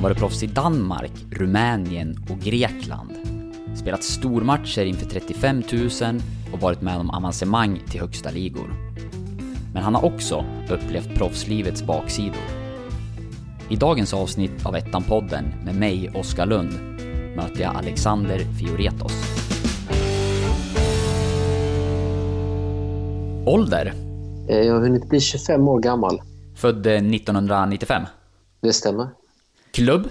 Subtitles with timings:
[0.00, 3.10] har varit proffs i Danmark, Rumänien och Grekland.
[3.74, 6.20] Spelat stormatcher inför 35 000
[6.52, 8.74] och varit med om avancemang till högsta ligor.
[9.74, 12.42] Men han har också upplevt proffslivets baksidor.
[13.68, 16.72] I dagens avsnitt av Ettan-podden med mig, Oskar Lund,
[17.36, 19.12] möter jag Alexander Fioretos.
[23.46, 23.92] Ålder?
[24.48, 26.20] Eh, Jag har hunnit bli 25 år gammal.
[26.56, 28.02] Född eh, 1995.
[28.62, 29.19] Det stämmer.
[29.72, 30.08] Klubb?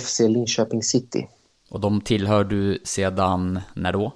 [0.00, 1.28] FC Linköping City.
[1.70, 4.12] Och de tillhör du sedan när då?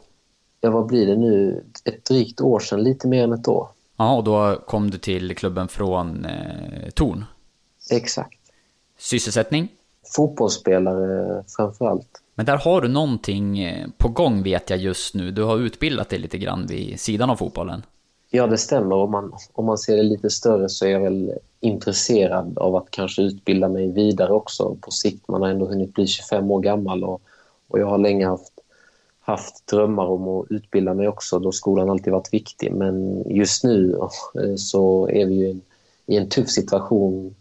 [0.60, 1.64] Ja, vad blir det nu?
[1.84, 3.68] Ett drygt år sedan, lite mer än ett år.
[3.96, 7.24] Ja, och då kom du till klubben från eh, Torn.
[7.90, 8.38] Exakt.
[8.98, 9.68] Sysselsättning?
[10.16, 12.22] Fotbollsspelare framför allt.
[12.34, 15.30] Men där har du någonting eh, på gång vet jag just nu.
[15.30, 17.82] Du har utbildat dig lite grann vid sidan av fotbollen.
[18.34, 18.96] Ja, det stämmer.
[18.96, 22.90] Om man, om man ser det lite större så är jag väl intresserad av att
[22.90, 25.28] kanske utbilda mig vidare också på sikt.
[25.28, 27.22] Man har ändå hunnit bli 25 år gammal och,
[27.68, 28.52] och jag har länge haft,
[29.20, 32.72] haft drömmar om att utbilda mig också då skolan alltid varit viktig.
[32.72, 33.98] Men just nu
[34.42, 35.60] eh, så är vi ju i en,
[36.06, 37.34] i en tuff situation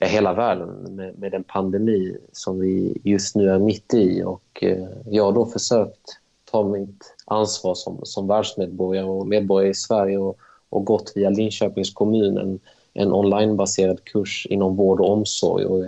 [0.00, 4.62] i hela världen med, med den pandemi som vi just nu är mitt i och
[4.62, 6.18] eh, jag har då försökt
[6.52, 11.90] ta mitt ansvar som, som världsmedborgare och medborgare i Sverige och, och gått via Linköpings
[11.90, 12.60] kommun en,
[12.94, 15.84] en onlinebaserad kurs inom vård och omsorg och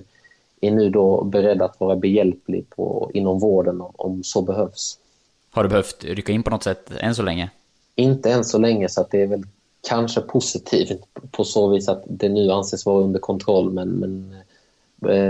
[0.61, 4.99] är nu då beredd att vara behjälplig på, inom vården om, så behövs.
[5.51, 7.51] Har du behövt rycka in på något sätt än så länge?
[7.95, 9.43] Inte än så länge så det är väl
[9.89, 14.37] kanske positivt på så vis att det nu anses vara under kontroll men, men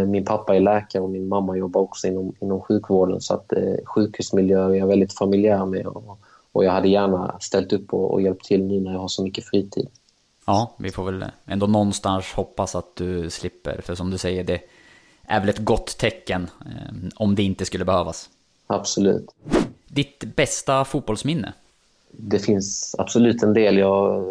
[0.06, 3.84] min pappa är läkare och min mamma jobbar också inom, inom sjukvården så att eh,
[3.84, 6.18] sjukhusmiljöer är jag väldigt familjär med och,
[6.52, 9.22] och jag hade gärna ställt upp och, och hjälpt till nu när jag har så
[9.22, 9.88] mycket fritid.
[10.46, 14.60] Ja, vi får väl ändå någonstans hoppas att du slipper, för som du säger, det
[15.22, 18.30] är väl ett gott tecken eh, om det inte skulle behövas.
[18.66, 19.26] Absolut.
[19.86, 21.52] Ditt bästa fotbollsminne?
[22.10, 23.78] Det finns absolut en del.
[23.78, 24.24] Jag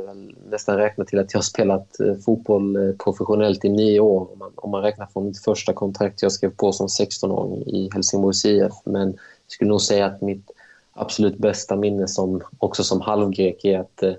[0.54, 4.32] nästan räkna till att jag har spelat eh, fotboll eh, professionellt i nio år.
[4.32, 7.90] Om man, om man räknar från mitt första kontrakt jag skrev på som 16-åring i
[7.94, 8.74] Helsingborgs IF.
[8.86, 10.52] Men jag skulle nog säga att mitt
[10.94, 14.14] absolut bästa minne som, också som halvgrek är att eh,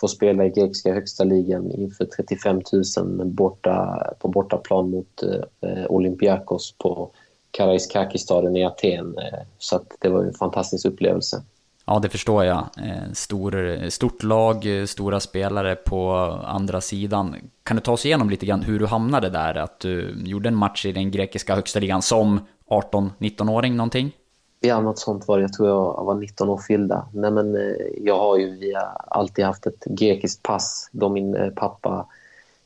[0.00, 2.62] få spela i grekiska högsta ligan inför 35
[2.98, 7.10] 000 borta, på bortaplan mot eh, eh Olympiakos på
[7.50, 9.18] Karaiskakisstaden i Aten.
[9.18, 11.42] Eh, så att det var en fantastisk upplevelse.
[11.86, 12.58] Ja, det förstår jag.
[12.58, 16.12] Eh, stor, stort lag, stora spelare på
[16.46, 17.36] andra sidan.
[17.62, 19.54] Kan du ta oss igenom lite grann hur du hamnade där?
[19.54, 24.12] Att du gjorde en match i den grekiska högsta ligan som 18-19-åring någonting?
[24.60, 25.42] Ja, något sånt var det.
[25.42, 27.06] Jag tror jag var 19 år fyllda.
[27.12, 31.50] Nej, men, eh, jag har ju via, alltid haft ett grekiskt pass då min eh,
[31.50, 32.06] pappa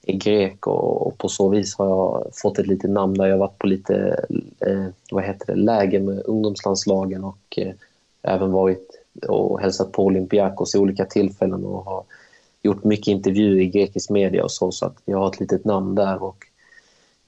[0.03, 3.39] är grek och, och, på så vis har jag fått ett litet namn där jag
[3.39, 4.25] varit på lite
[4.67, 7.73] eh, vad heter det, läger med ungdomslandslagen och eh,
[8.23, 12.05] även varit och hälsat på Olympiakos i olika tillfällen och har
[12.63, 15.95] gjort mycket intervjuer i grekisk media och så, så att jag har ett litet namn
[15.95, 16.23] där.
[16.23, 16.47] Och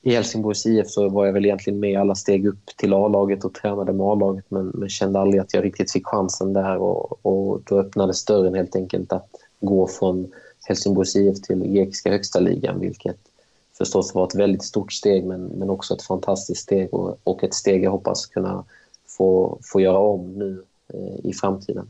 [0.02, 3.54] I Helsingborgs IF så var jag väl egentligen med alla steg upp till A-laget och
[3.54, 7.60] tränade med A-laget men, men, kände aldrig att jag riktigt fick chansen där och, och
[7.64, 10.32] då öppnades dörren helt enkelt att gå från
[10.64, 13.18] Helsingborgs IF till grekiska högsta ligan vilket
[13.78, 17.54] förstås var ett väldigt stort steg men, men också ett fantastiskt steg och, och ett
[17.54, 18.64] steg jag hoppas kunna
[19.08, 20.62] få, få göra om nu
[21.24, 21.88] i framtiden.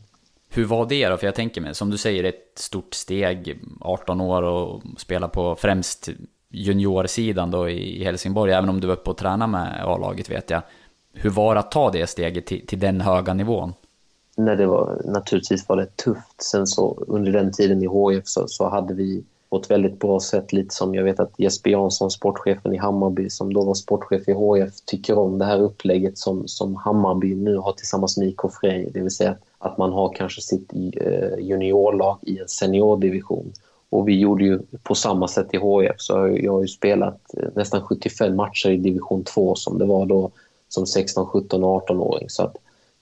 [0.48, 1.16] Hur var det då?
[1.16, 5.56] För jag tänker mig, som du säger, ett stort steg, 18 år och spela på
[5.56, 6.08] främst
[6.50, 10.62] juniorsidan då i Helsingborg, även om du var uppe och tränade med A-laget vet jag.
[11.14, 13.72] Hur var det att ta det steget till, till den höga nivån?
[14.36, 16.42] Nej, det var, naturligtvis var det tufft.
[16.42, 20.20] Sen så under den tiden i HF så, så hade vi på ett väldigt bra
[20.20, 24.28] sätt, lite som jag vet att Jesper Jansson, sportchefen i Hammarby, som då var sportchef
[24.28, 28.40] i HF, tycker om det här upplägget som, som Hammarby nu har tillsammans med IK
[28.60, 28.90] Frej.
[28.94, 33.52] Det vill säga att man har kanske sitt eh, juniorlag i en seniordivision.
[33.90, 37.48] Och vi gjorde ju på samma sätt i HF, så jag har ju spelat eh,
[37.54, 40.30] nästan 75 matcher i division 2 som det var då
[40.68, 42.30] som 16, 17 och 18-åring.
[42.30, 42.56] Så att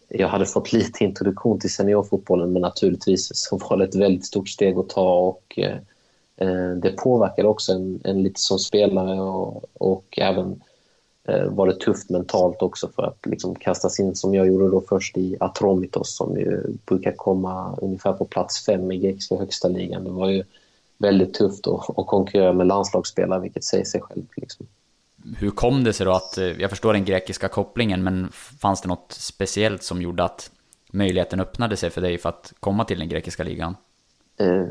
[0.09, 4.49] jag hade fått lite introduktion till seniorfotbollen men naturligtvis så var det ett väldigt stort
[4.49, 5.77] steg att ta och eh,
[6.41, 10.63] Eh, det påverkade också en, en lite som spelare och, och även
[11.25, 14.83] eh, var det tufft mentalt också för att liksom kastas in som jag gjorde då
[14.89, 20.05] först i Atromitos som ju brukar komma ungefär på plats fem i grekiska högsta ligan.
[20.05, 20.45] Det var ju
[20.99, 24.31] väldigt tufft att, att konkurrera med landslagsspelare vilket säger sig självt.
[24.37, 24.67] Liksom.
[25.39, 28.89] Hur kom det sig då att, eh, jag förstår den grekiska kopplingen, men fanns det
[28.89, 30.51] något speciellt som gjorde att
[30.93, 33.77] möjligheten öppnade sig för dig för att komma till den grekiska ligan?
[34.41, 34.67] Eh,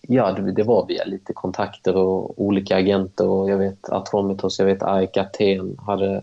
[0.00, 4.82] ja, det, var via lite kontakter och olika agenter och jag vet Atromitos, jag vet
[4.82, 6.22] AIK Aten hade,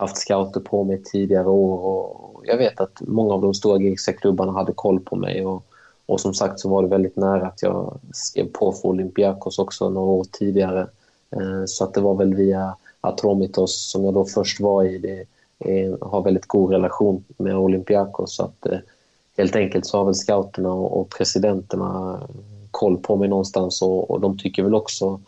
[0.00, 4.12] haft scouter på mig tidigare år och jag vet att många av de stora grekiska
[4.12, 5.46] klubbarna hade koll på mig.
[5.46, 5.64] Och,
[6.06, 9.90] och som sagt så var det väldigt nära att jag skrev på för Olympiakos också
[9.90, 10.86] några år tidigare.
[11.30, 14.98] Eh, så att det var väl via Atromitos som jag då först var i.
[14.98, 15.26] Det
[16.00, 18.36] har väldigt god relation med Olympiakos.
[18.36, 18.78] Så att, eh,
[19.40, 22.20] helt enkelt så har väl scouterna och presidenterna
[22.70, 25.20] koll på mig någonstans och, och de tycker väl också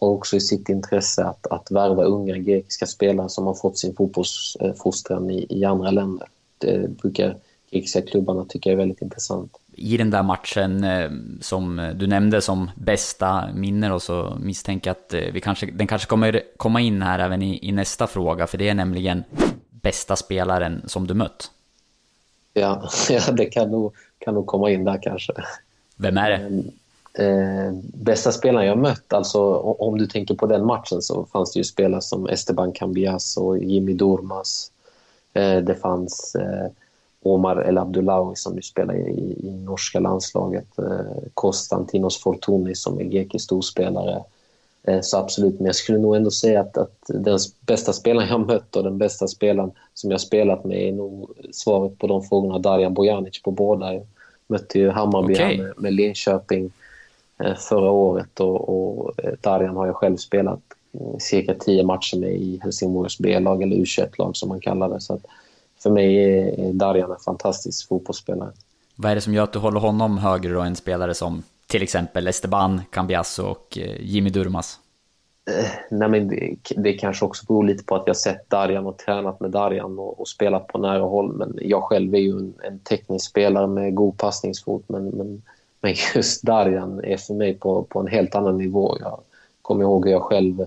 [0.00, 3.94] har också i sitt intresse att, att värva unga grekiska spelare som har fått sin
[3.94, 6.28] fotbollsfostran i, i andra länder.
[6.58, 7.36] Det brukar
[7.70, 9.52] grekiska klubbarna tycka är väldigt intressant.
[9.72, 11.10] I den där matchen eh,
[11.40, 15.86] som du nämnde som bästa minne och så misstänker jag att eh, vi kanske, den
[15.86, 19.24] kanske kommer komma in här även i, i nästa fråga, för det är nämligen
[19.70, 21.50] bästa spelaren som du mött.
[22.58, 25.32] Ja, ja det kan nog, kan nog komma in där kanske.
[25.96, 26.62] Vem är det?
[27.24, 31.60] Eh, bästa spelaren jag mött, alltså om du tänker på den matchen så fanns det
[31.60, 34.70] ju spelare som Esteban Cambias och Jimmy Durmas.
[35.34, 36.70] Eh, det fanns eh,
[37.22, 40.78] Omar El Abdullahi som ju spelar i, i norska landslaget.
[40.78, 44.22] Eh, Konstantinos Fortuni som är grekisk storspelare.
[44.88, 48.46] Eh, så absolut, men jag skulle nog ändå säga att, att den bästa spelaren jag
[48.46, 52.58] mött och den bästa spelaren som jag spelat med är nog svaret på de frågorna
[52.58, 53.94] Darjan Bojanic på båda.
[53.94, 54.06] Jag
[54.46, 55.58] mötte ju Hammarby okay.
[55.58, 56.70] med, med Linköping
[57.44, 60.60] Eh, förra året och, och eh, Darjan har jag själv spelat
[61.18, 65.00] cirka tio matcher med i Helsingborgs B-lag eller U21-lag som man kallar det.
[65.00, 65.20] Så
[65.82, 68.50] för mig är Darjan en fantastisk fotbollsspelare.
[68.94, 71.82] Vad är det som gör att du håller honom högre då än spelare som till
[71.82, 74.80] exempel Esteban Cambiasso och eh, Jimmy Durmas?
[75.50, 78.98] Eh, nej, men det, det kanske också beror lite på att jag sett Darjan och
[78.98, 81.32] tränat med Darjan och, och spelat på nära håll.
[81.32, 84.84] Men jag själv är ju en, en teknisk spelare med god passningsfot.
[84.88, 85.42] Men, men
[85.80, 88.96] men just Darjan är för mig på, på en helt annan nivå.
[89.00, 89.20] Jag
[89.62, 90.66] kommer ihåg hur jag själv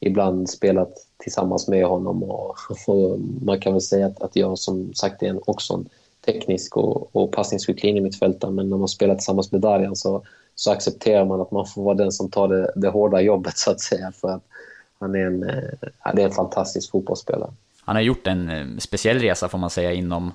[0.00, 2.56] ibland spelat tillsammans med honom och,
[2.86, 5.88] och man kan väl säga att, att jag som sagt är en, också en
[6.24, 10.22] teknisk och, och passningsskicklig innermittfältare men när man spelar tillsammans med Darjan så,
[10.54, 13.70] så accepterar man att man får vara den som tar det, det hårda jobbet så
[13.70, 14.42] att säga för att
[15.00, 17.50] han är en, eh, ja, det är en fantastisk fotbollsspelare.
[17.84, 20.32] Han har gjort en eh, speciell resa får man säga inom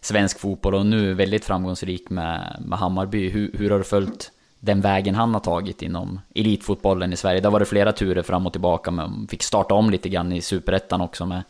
[0.00, 3.30] svensk fotboll och nu väldigt framgångsrik med, med Hammarby.
[3.30, 7.40] Hur, hur har du följt den vägen han har tagit inom elitfotbollen i Sverige?
[7.40, 10.40] Det har varit flera turer fram och tillbaka, men fick starta om lite grann i
[10.40, 11.42] Superettan också med,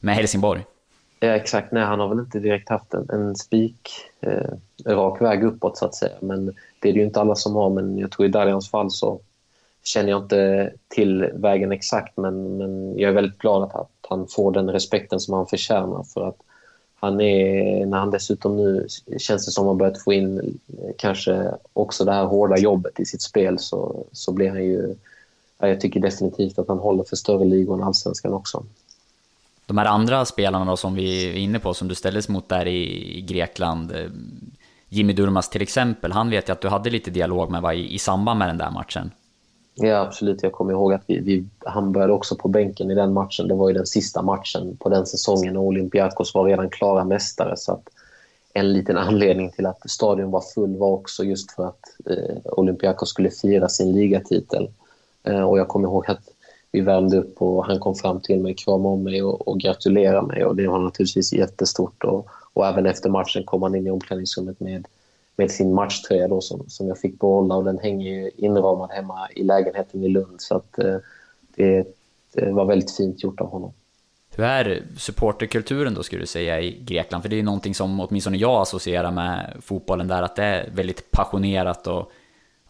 [0.00, 0.64] med Helsingborg.
[1.24, 1.72] Ja, exakt.
[1.72, 3.90] Nej, han har väl inte direkt haft en, en spik,
[4.20, 4.50] eh,
[4.84, 6.14] rak väg uppåt så att säga.
[6.20, 6.46] Men
[6.80, 7.70] det är det ju inte alla som har.
[7.70, 9.20] Men jag tror i Darjans fall så
[9.84, 12.16] känner jag inte till vägen exakt.
[12.16, 16.02] Men, men jag är väldigt glad att, att han får den respekten som han förtjänar.
[16.02, 16.36] För att
[17.00, 18.86] han är, när han dessutom nu
[19.18, 23.04] känns det som har börjat få in eh, kanske också det här hårda jobbet i
[23.04, 24.94] sitt spel så, så blir han ju...
[25.58, 28.64] Jag tycker definitivt att han håller för större ligor än allsvenskan också.
[29.72, 32.66] De här andra spelarna då som vi är inne på, som du ställdes mot där
[32.66, 34.06] i Grekland, eh,
[34.88, 37.94] Jimmy Durmas till exempel, han vet jag att du hade lite dialog med va, i,
[37.94, 39.10] i samband med den där matchen.
[39.74, 40.42] Ja, absolut.
[40.42, 43.48] Jag kommer ihåg att vi, vi, han började också på bänken i den matchen.
[43.48, 47.56] Det var ju den sista matchen på den säsongen och Olympiakos var redan klara mästare.
[47.56, 47.88] Så att
[48.52, 53.08] en liten anledning till att stadion var full var också just för att eh, Olympiakos
[53.08, 54.70] skulle fira sin ligatitel.
[55.22, 56.28] Eh, och jag kommer ihåg att
[56.72, 60.26] vi värmde upp och han kom fram till mig, kramade om mig och, och gratulerade
[60.26, 60.44] mig.
[60.44, 62.04] Och det var naturligtvis jättestort.
[62.04, 64.86] Och, och även efter matchen kom han in i omklädningsrummet med
[65.36, 69.28] med sin matchtröja då som, som jag fick behålla och den hänger ju inramad hemma
[69.30, 70.40] i lägenheten i Lund.
[70.40, 70.96] Så att, eh,
[71.56, 71.86] det,
[72.32, 73.72] det, var väldigt fint gjort av honom.
[74.36, 77.22] Hur är supporterkulturen då skulle du säga i Grekland?
[77.22, 80.70] För det är ju någonting som åtminstone jag associerar med fotbollen där, att det är
[80.70, 82.12] väldigt passionerat och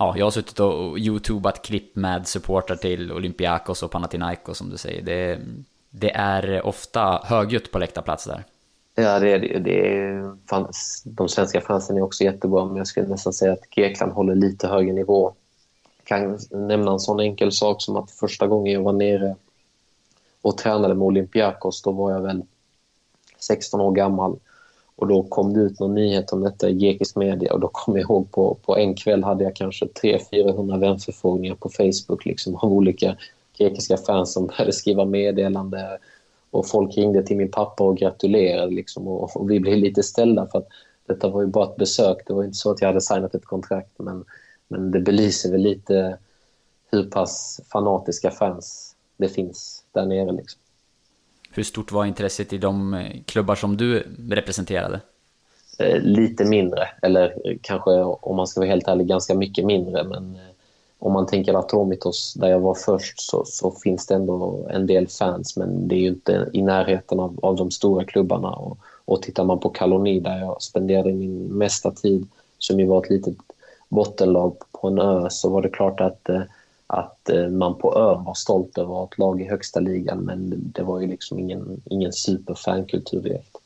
[0.02, 4.76] ja, jag har suttit och youtubat klipp med supportrar till Olympiakos och Panathinaikos som du
[4.76, 5.02] säger.
[5.02, 5.40] Det,
[5.90, 8.44] det är ofta högljutt på läktarplats där.
[8.94, 9.58] Ja, det är det.
[9.58, 10.34] det är,
[11.04, 14.68] de svenska fansen är också jättebra, men jag skulle nästan säga att Grekland håller lite
[14.68, 15.34] högre nivå.
[15.98, 19.36] Jag kan nämna en sån enkel sak som att första gången jag var nere
[20.42, 22.42] och tränade med Olympiakos, då var jag väl
[23.38, 24.38] 16 år gammal.
[24.96, 27.96] Och då kom det ut någon nyhet om detta i grekisk media och då kom
[27.96, 32.72] jag ihåg på, på en kväll hade jag kanske 300-400 vänförfrågningar på Facebook liksom, av
[32.72, 33.16] olika
[33.58, 35.98] grekiska fans som började skriva meddelande
[36.50, 40.46] och folk ringde till min pappa och gratulerade liksom, och, och, vi blev lite ställda
[40.46, 40.68] för att
[41.06, 42.16] detta var ju bara ett besök.
[42.26, 44.24] Det var inte så att jag hade signat ett kontrakt men,
[44.68, 46.18] men det belyser väl lite
[46.90, 50.32] hur pass fanatiska fans det finns där nere.
[50.32, 50.61] Liksom.
[51.54, 55.00] Hur stort var intresset i de eh, klubbar som du representerade?
[55.78, 60.04] Eh, lite mindre, eller kanske om man ska vara helt ärlig ganska mycket mindre.
[60.04, 60.52] Men eh,
[60.98, 65.08] om man tänker Atomitos, där jag var först, så, så, finns det ändå en del
[65.08, 68.50] fans, men det är ju inte i närheten av, av de stora klubbarna.
[68.50, 72.28] Och, och tittar man på Kaloni, där jag spenderade min mesta tid,
[72.58, 73.36] som ju var ett litet
[73.88, 76.42] bottenlag på en ö, så var det klart att, eh,
[76.92, 80.72] att eh, man på ön var stolt över att ett lag i högsta ligan, men
[80.74, 83.56] det var ju liksom ingen, ingen superfankultur direkt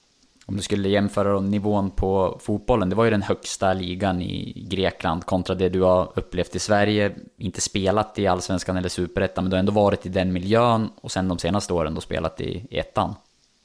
[0.48, 5.24] om du skulle jämföra nivån på fotbollen, det var ju den högsta ligan i Grekland
[5.24, 7.14] kontra det du har upplevt i Sverige.
[7.36, 11.10] Inte spelat i Allsvenskan eller Superettan, men du har ändå varit i den miljön och
[11.10, 13.14] sen de senaste åren då spelat i, i ettan.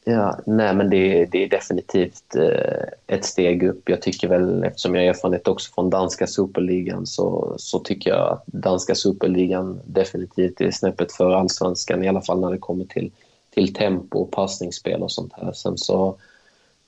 [0.03, 3.89] Ja, nej men det, det är definitivt eh, ett steg upp.
[3.89, 8.31] Jag tycker väl, eftersom jag har erfarenhet också från danska superligan, så, så tycker jag
[8.31, 13.12] att danska superligan definitivt är snäppet för allsvenskan, i alla fall när det kommer till,
[13.50, 15.51] till tempo och passningsspel och sånt här.
[15.51, 16.15] Sen så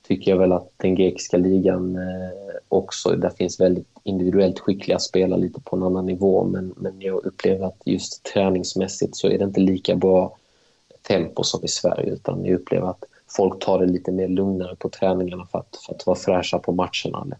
[0.06, 5.40] tycker jag väl att den grekiska ligan eh, också, där finns väldigt individuellt skickliga spelare
[5.40, 9.44] lite på en annan nivå men, men jag upplever att just träningsmässigt så är det
[9.44, 10.36] inte lika bra
[11.08, 13.04] tempo som i Sverige utan jag upplever att
[13.36, 16.72] folk tar det lite mer lugnare på träningarna för att, för att vara fräscha på
[16.72, 17.36] matcherna.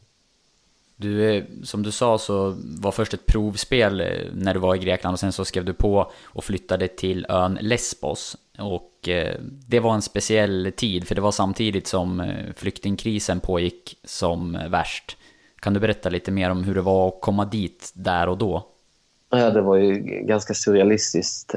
[0.96, 5.14] Du, som du sa så var först ett provspel eh, när du var i Grekland
[5.14, 8.36] och sen så skrev du på och flyttade till ön Lesbos.
[8.58, 9.34] Och eh,
[9.68, 15.16] det var en speciell tid för det var samtidigt som eh, flyktingkrisen pågick som värst.
[15.56, 18.66] Kan du berätta lite mer om hur det var att komma dit där och då?
[19.30, 19.94] Ja, det var ju
[20.26, 21.54] ganska surrealistiskt.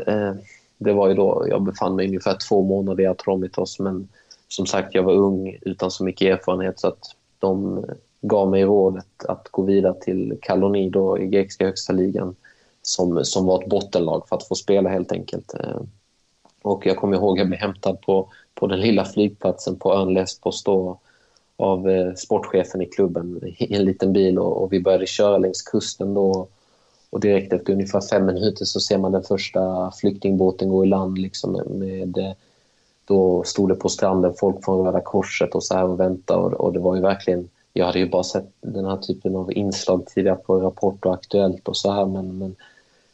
[0.78, 4.08] Det var ju då jag befann mig ungefär två månader i Atromitos men
[4.48, 7.86] som sagt jag var ung utan så mycket erfarenhet så att de
[8.22, 12.36] gav mig rådet att gå vidare till Kaloni då i grekiska högsta ligan
[12.82, 15.54] som, som var ett bottenlag för att få spela helt enkelt.
[15.54, 15.82] Eh,
[16.62, 20.14] och jag kommer ihåg att jag blev hämtad på, på den lilla flygplatsen på ön
[20.14, 21.00] Lesbos då
[21.58, 25.62] av eh, sportchefen i klubben i en liten bil och, och, vi började köra längs
[25.62, 26.48] kusten då
[27.10, 31.18] och direkt efter ungefär fem minuter så ser man den första flyktingbåten gå i land
[31.18, 32.32] liksom med, eh,
[33.06, 36.54] då stod det på stranden folk från Röda Korset och så här och väntade och,
[36.54, 40.06] och det var ju verkligen jag hade ju bara sett den här typen av inslag
[40.06, 42.56] tidigare på Rapport och Aktuellt och så här men, men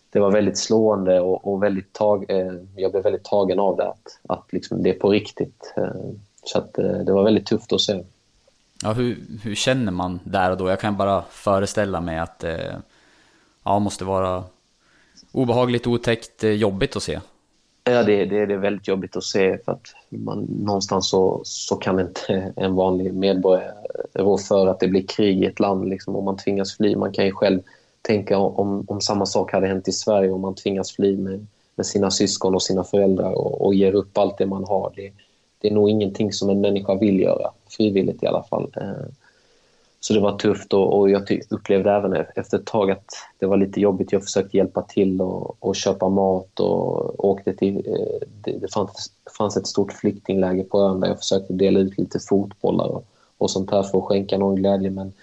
[0.10, 3.88] det var väldigt slående och, och väldigt tag, eh, jag blev väldigt tagen av det
[3.88, 5.74] att, att liksom det är på riktigt.
[5.78, 6.12] Eh,
[6.44, 8.04] så att, eh, det var väldigt tufft att se.
[8.84, 10.70] Ja, hur, hur känner man där och då?
[10.70, 12.76] Jag kan bara föreställa mig att eh,
[13.64, 14.44] ja, måste vara
[15.32, 17.20] obehagligt, otäckt, eh, jobbigt att se.
[17.84, 21.76] Ja, det, det, det är väldigt jobbigt att se för att man, någonstans så, så
[21.76, 23.74] kan inte en vanlig medborgare
[24.14, 26.96] rå för att det blir krig i ett land liksom, om man tvingas fly.
[26.96, 27.60] Man kan ju själv
[28.02, 31.86] tänka om, om samma sak hade hänt i Sverige om man tvingas fly med, med
[31.86, 34.94] sina syskon och sina föräldrar och, och ger upp allt det man har.
[34.96, 35.12] Det,
[35.62, 38.72] det är nog ingenting som en människa vill göra, frivilligt i alla fall.
[38.76, 39.06] Eh,
[40.06, 43.06] så det var tufft och, och jag upplevde även e- efter ett tag att
[43.40, 44.12] det var lite jobbigt.
[44.12, 47.78] Jag försökte hjälpa till och, och köpa mat och åkte till...
[47.78, 51.98] Eh, det, det fanns, fanns, ett stort flyktingläger på ön där jag försökte dela ut
[51.98, 53.06] lite fotbollar och,
[53.38, 54.90] och sånt här för att skänka någon glädje.
[54.90, 55.14] Men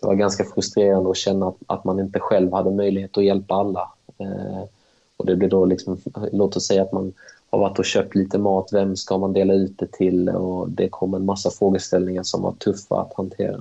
[0.00, 3.54] det var ganska frustrerande att känna att, att man inte själv hade möjlighet att hjälpa
[3.54, 3.92] alla.
[4.18, 4.62] Eh,
[5.16, 6.00] och det blir då liksom,
[6.32, 7.12] låt oss säga att man
[7.50, 10.28] har varit och köpt lite mat, vem ska man dela ut det till?
[10.28, 13.60] Och det kom en massa frågeställningar som var tuffa att hantera.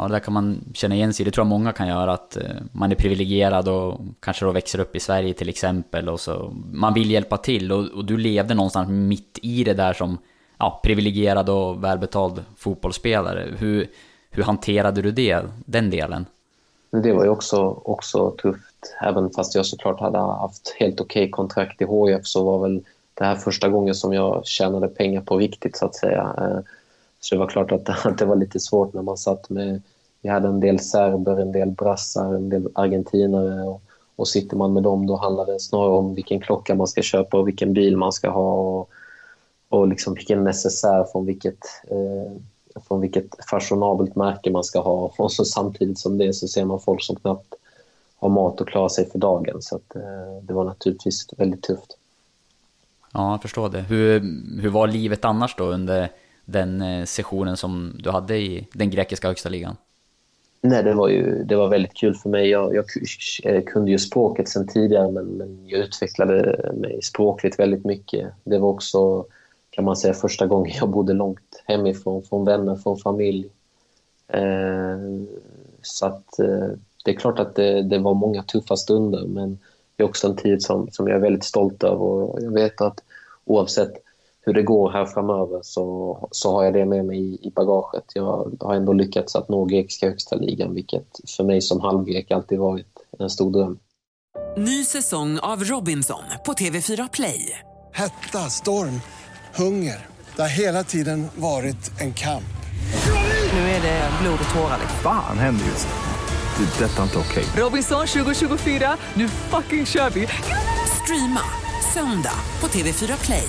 [0.00, 2.36] Ja, det där kan man känna igen sig Det tror jag många kan göra, att
[2.36, 2.42] eh,
[2.72, 6.94] man är privilegierad och kanske då växer upp i Sverige till exempel och så man
[6.94, 10.18] vill hjälpa till och, och du levde någonstans mitt i det där som
[10.58, 13.48] ja, privilegierad och välbetald fotbollsspelare.
[13.58, 13.90] Hur,
[14.30, 16.26] hur hanterade du det, den delen?
[16.90, 18.96] Det var ju också, också tufft.
[19.00, 22.84] Även fast jag såklart hade haft helt okej okay kontrakt i HF så var väl
[23.14, 26.34] det här första gången som jag tjänade pengar på riktigt så att säga.
[26.38, 26.58] Eh,
[27.20, 29.82] så det var klart att, att det var lite svårt när man satt med...
[30.22, 33.62] Vi hade en del serber, en del brassar, en del argentinare.
[33.62, 33.82] Och,
[34.16, 37.38] och sitter man med dem då handlar det snarare om vilken klocka man ska köpa
[37.38, 38.52] och vilken bil man ska ha.
[38.52, 38.90] Och,
[39.68, 41.58] och liksom vilken necessär från vilket,
[41.88, 42.32] eh,
[42.88, 45.12] från vilket fashionabelt märke man ska ha.
[45.18, 47.54] Och så samtidigt som det så ser man folk som knappt
[48.16, 49.62] har mat och klarar sig för dagen.
[49.62, 51.96] Så att, eh, det var naturligtvis väldigt tufft.
[53.12, 53.80] Ja, jag förstår det.
[53.80, 54.20] Hur,
[54.60, 56.10] hur var livet annars då under
[56.50, 59.76] den eh, sessionen som du hade i den grekiska högsta ligan?
[60.62, 62.48] Nej, det var, ju, det var väldigt kul för mig.
[62.48, 62.84] Jag, jag
[63.44, 68.28] eh, kunde ju språket sen tidigare men, men, jag utvecklade mig språkligt väldigt mycket.
[68.44, 69.24] Det var också,
[69.70, 73.48] kan man säga, första gången jag bodde långt hemifrån, från vänner, från familj.
[74.28, 74.98] Eh,
[75.82, 76.68] så att eh,
[77.04, 79.58] det är klart att det, det, var många tuffa stunder men
[79.96, 82.80] det är också en tid som, som jag är väldigt stolt över och jag vet
[82.80, 83.02] att
[83.44, 83.92] oavsett
[84.40, 88.04] hur det går här framöver så, så har jag det med mig i, i bagaget.
[88.14, 92.58] Jag har ändå lyckats att nå grekiska högsta ligan vilket för mig som halvgrek alltid
[92.58, 92.86] varit
[93.18, 93.78] en stor dröm.
[94.56, 97.58] Ny säsong av Robinson på TV4 Play.
[97.92, 99.00] Hetta, storm,
[99.56, 100.06] hunger.
[100.36, 102.44] Det har hela tiden varit en kamp.
[103.52, 104.78] Nu är det blod och tårar.
[105.02, 106.64] Fan händer just nu.
[106.64, 106.84] Det.
[106.84, 107.44] är Detta är inte okej.
[107.56, 110.26] Robinson 2024, nu fucking kör vi!
[111.02, 111.40] Streama
[111.94, 113.48] söndag på TV4 Play.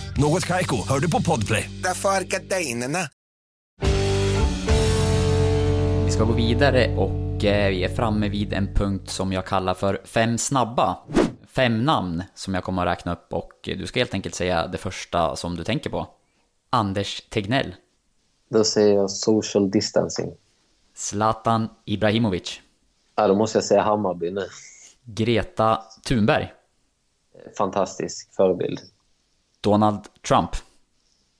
[0.17, 1.69] Något Kaiko, hör du på Podplay.
[1.83, 2.99] Därför är gardinerna.
[6.05, 9.73] Vi ska gå vidare och eh, vi är framme vid en punkt som jag kallar
[9.73, 10.97] för fem snabba.
[11.47, 14.77] Fem namn som jag kommer att räkna upp och du ska helt enkelt säga det
[14.77, 16.07] första som du tänker på.
[16.69, 17.75] Anders Tegnell.
[18.49, 20.31] Då säger jag social distancing.
[20.95, 22.61] Zlatan Ibrahimovic.
[23.15, 24.45] Ja, då måste jag säga Hammarby nu.
[25.03, 26.53] Greta Thunberg.
[27.57, 28.79] Fantastisk förebild.
[29.61, 30.49] Donald Trump.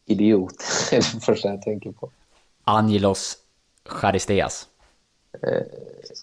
[0.05, 0.55] Idiot
[0.91, 2.09] är det första jag tänker på.
[2.63, 3.37] Angelos
[3.85, 4.67] Charisteas.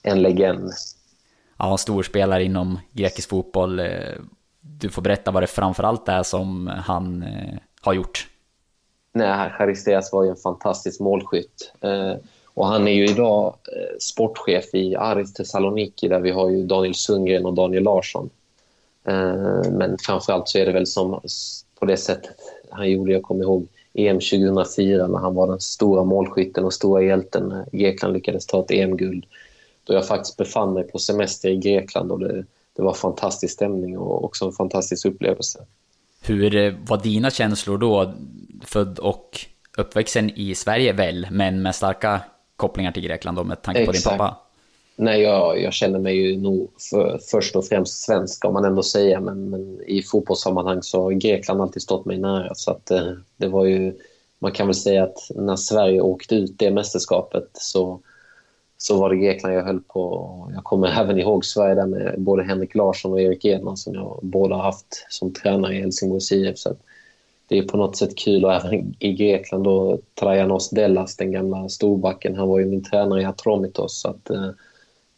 [0.02, 0.72] En legend.
[1.56, 3.78] Ja, storspelare inom grekisk fotboll.
[3.78, 3.86] Eh,
[4.60, 8.28] Du får berätta vad det framförallt är som han eh, har gjort.
[9.12, 11.72] Nej, Charisteas var ju en fantastisk målskytt.
[11.80, 12.14] Eh,
[12.44, 16.94] och han är ju idag eh, sportchef i Aris Thessaloniki där vi har ju Daniel
[16.94, 18.30] Sundgren och Daniel Larsson.
[19.04, 21.20] Eh, men framförallt så är det väl som
[21.78, 22.36] på det sättet
[22.70, 27.02] han gjorde, jag kommer ihåg EM 2004 när han var den stora målskytten och stora
[27.02, 29.24] hjälten när Grekland lyckades ta ett EM-guld.
[29.84, 32.44] Då jag faktiskt befann mig på semester i Grekland och det,
[32.76, 35.58] det var fantastisk stämning och också en fantastisk upplevelse.
[36.22, 38.14] Hur eh, var dina känslor då?
[38.64, 39.40] Född och
[39.78, 42.20] uppvuxen i Sverige väl, men med starka
[42.56, 44.36] kopplingar till Grekland då med tanke på din pappa?
[45.00, 48.82] Nej, jag, jag känner mig ju nog för, först och främst svensk om man ändå
[48.82, 52.54] säger, men, men i fotbollssammanhang så har Grekland alltid stått mig nära.
[52.54, 53.94] Så att, eh, det var ju,
[54.38, 58.00] man kan väl säga att när Sverige åkte ut det mästerskapet så,
[58.78, 60.50] så var det Grekland jag höll på.
[60.54, 64.18] Jag kommer även ihåg Sverige där med både Henrik Larsson och Erik Edman som jag
[64.22, 66.58] båda har haft som tränare i Helsingborgs IF.
[66.58, 66.80] Så att
[67.48, 71.68] det är på något sätt kul och även i Grekland då Trajanos Dellas, den gamla
[71.68, 74.00] storbacken, han var ju min tränare i Atromitos.
[74.00, 74.50] Så att, eh,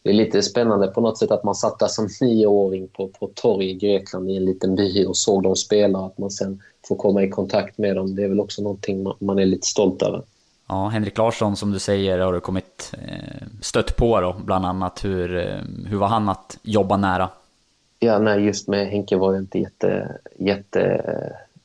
[0.03, 3.31] det är lite spännande på något sätt att man satt där som nioåring på, på
[3.35, 6.63] torg i Grekland i en liten by och såg dem spela och att man sen
[6.89, 8.17] får komma i kontakt med dem.
[8.17, 10.23] Det är väl också någonting man, man är lite stolt över.
[10.69, 15.05] Ja, Henrik Larsson som du säger har du kommit eh, stött på då, bland annat.
[15.05, 17.29] Hur, eh, hur var han att jobba nära?
[17.99, 21.03] Ja, nej, just med Henke var jag inte jätte, jätte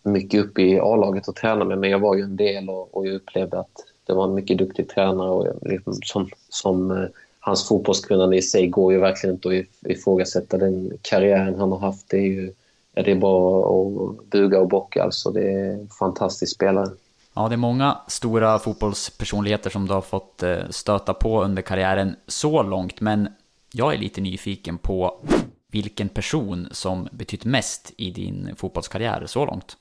[0.03, 3.07] mycket uppe i A-laget och tränade med, men jag var ju en del och, och
[3.07, 7.07] jag upplevde att det var en mycket duktig tränare och liksom, som, som eh,
[7.45, 12.09] hans fotbollskunnande i sig går ju verkligen inte att ifrågasätta den karriären han har haft.
[12.09, 12.53] Det är ju
[12.93, 15.31] ja, det är bara att buga och bocka alltså.
[15.31, 16.89] Det är en fantastisk spelare.
[17.33, 22.15] Ja, det är många stora fotbollspersonligheter som du har fått eh, stöta på under karriären
[22.27, 23.27] så långt, men
[23.73, 25.25] jag är lite nyfiken på
[25.71, 29.77] vilken person som betytt mest i din fotbollskarriär så långt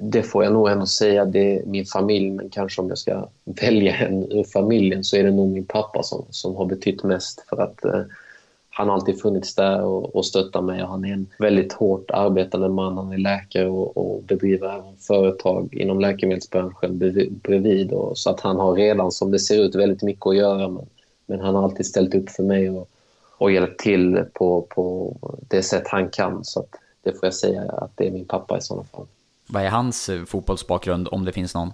[0.00, 3.28] det får jag nog ändå säga, det är min familj, men kanske om jag ska
[3.44, 7.44] välja en ur familjen så är det nog min pappa som, som har betytt mest
[7.48, 8.02] för att eh,
[8.74, 12.10] han har alltid funnits där och, och stöttat mig och han är en väldigt hårt
[12.10, 12.96] arbetande man.
[12.96, 16.98] Han är läkare och, och bedriver även företag inom läkemedelsbranschen
[17.42, 20.68] bredvid och, så att han har redan som det ser ut väldigt mycket att göra
[20.68, 20.86] men,
[21.26, 22.88] men han har alltid ställt upp för mig och,
[23.38, 25.16] och hjälpt till på, på
[25.48, 28.58] det sätt han kan så att det får jag säga att det är min pappa
[28.58, 29.06] i sådana fall.
[29.52, 31.72] Vad är hans eh, fotbollsbakgrund, om det finns någon?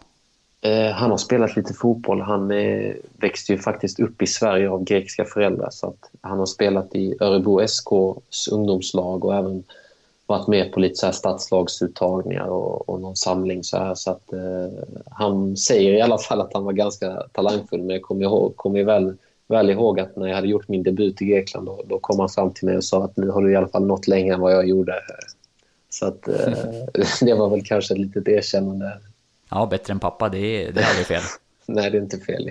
[0.60, 2.20] Eh, han har spelat lite fotboll.
[2.20, 5.68] Han eh, växte ju faktiskt upp i Sverige av grekiska föräldrar.
[5.70, 9.64] Så att han har spelat i Örebro SKs ungdomslag och även
[10.26, 13.64] varit med på lite så här stadslagsuttagningar och, och någon samling.
[13.64, 13.94] Så, här.
[13.94, 17.80] så att, eh, han säger i alla fall att han var ganska talangfull.
[17.80, 19.16] Men jag kommer, ihåg, kommer väl,
[19.48, 22.28] väl ihåg att när jag hade gjort min debut i Grekland då, då kom han
[22.28, 24.40] fram till mig och sa att nu har du i alla fall nått längre än
[24.40, 24.94] vad jag gjorde.
[25.98, 26.52] Så att, eh,
[27.20, 28.98] det var väl kanske ett litet erkännande.
[29.50, 31.22] Ja, bättre än pappa, det är, det är aldrig fel.
[31.66, 32.50] Nej, det är inte fel.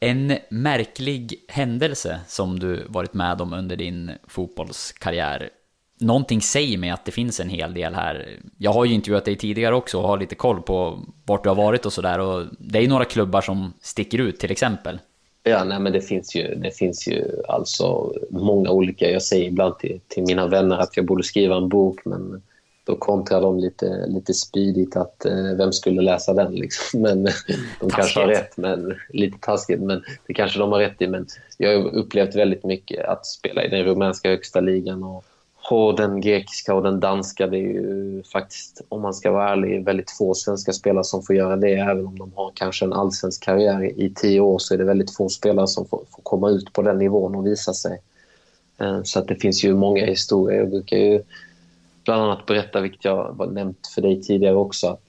[0.00, 5.50] En märklig händelse som du varit med om under din fotbollskarriär.
[6.00, 8.40] Någonting säger mig att det finns en hel del här.
[8.58, 11.56] Jag har ju intervjuat dig tidigare också och har lite koll på vart du har
[11.56, 12.18] varit och sådär.
[12.18, 14.98] Och det är ju några klubbar som sticker ut till exempel.
[15.42, 19.10] Ja, nej, men det finns ju, det finns ju alltså många olika.
[19.10, 22.42] Jag säger ibland till, till mina vänner att jag borde skriva en bok, men
[22.84, 27.00] då kontrar de lite, lite speedigt att eh, vem skulle läsa den liksom.
[27.02, 27.24] Men
[27.80, 29.80] de kanske har rätt, men lite taskigt.
[29.80, 31.06] Men det kanske de har rätt i.
[31.06, 31.26] Men
[31.58, 35.24] jag har upplevt väldigt mycket att spela i den rumänska högsta ligan och,
[35.70, 37.46] och den grekiska och den danska.
[37.46, 41.36] Det är ju faktiskt, om man ska vara ärlig, väldigt få svenska spelare som får
[41.36, 41.74] göra det.
[41.74, 45.16] Även om de har kanske en allsvensk karriär i tio år så är det väldigt
[45.16, 47.98] få spelare som får, får komma ut på den nivån och visa sig.
[48.80, 50.58] Eh, så att det finns ju många historier.
[50.58, 51.22] Jag brukar ju
[52.04, 55.02] bland annat berätta, vilket jag har nämnt för dig tidigare också, att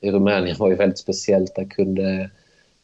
[0.00, 1.54] i Rumänien var ju väldigt speciellt.
[1.54, 2.30] Där kunde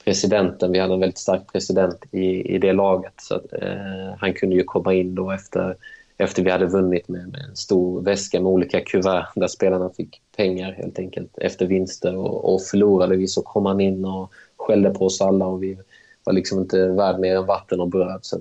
[0.04, 4.32] presidenten, vi hade en väldigt stark president i, i det laget, så att, eh, han
[4.32, 5.76] kunde ju komma in då efter,
[6.18, 10.20] efter vi hade vunnit med, med en stor väska med olika kuvert där spelarna fick
[10.36, 14.90] pengar helt enkelt efter vinster och, och förlorade vi så kom han in och skällde
[14.90, 15.78] på oss alla och vi
[16.24, 18.18] var liksom inte värd mer än vatten och bröd.
[18.22, 18.40] Så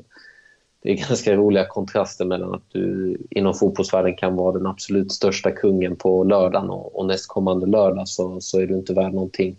[0.83, 5.51] det är ganska roliga kontraster mellan att du inom fotbollsvärlden kan vara den absolut största
[5.51, 9.55] kungen på lördagen och, och nästkommande lördag så, så är du inte värd någonting.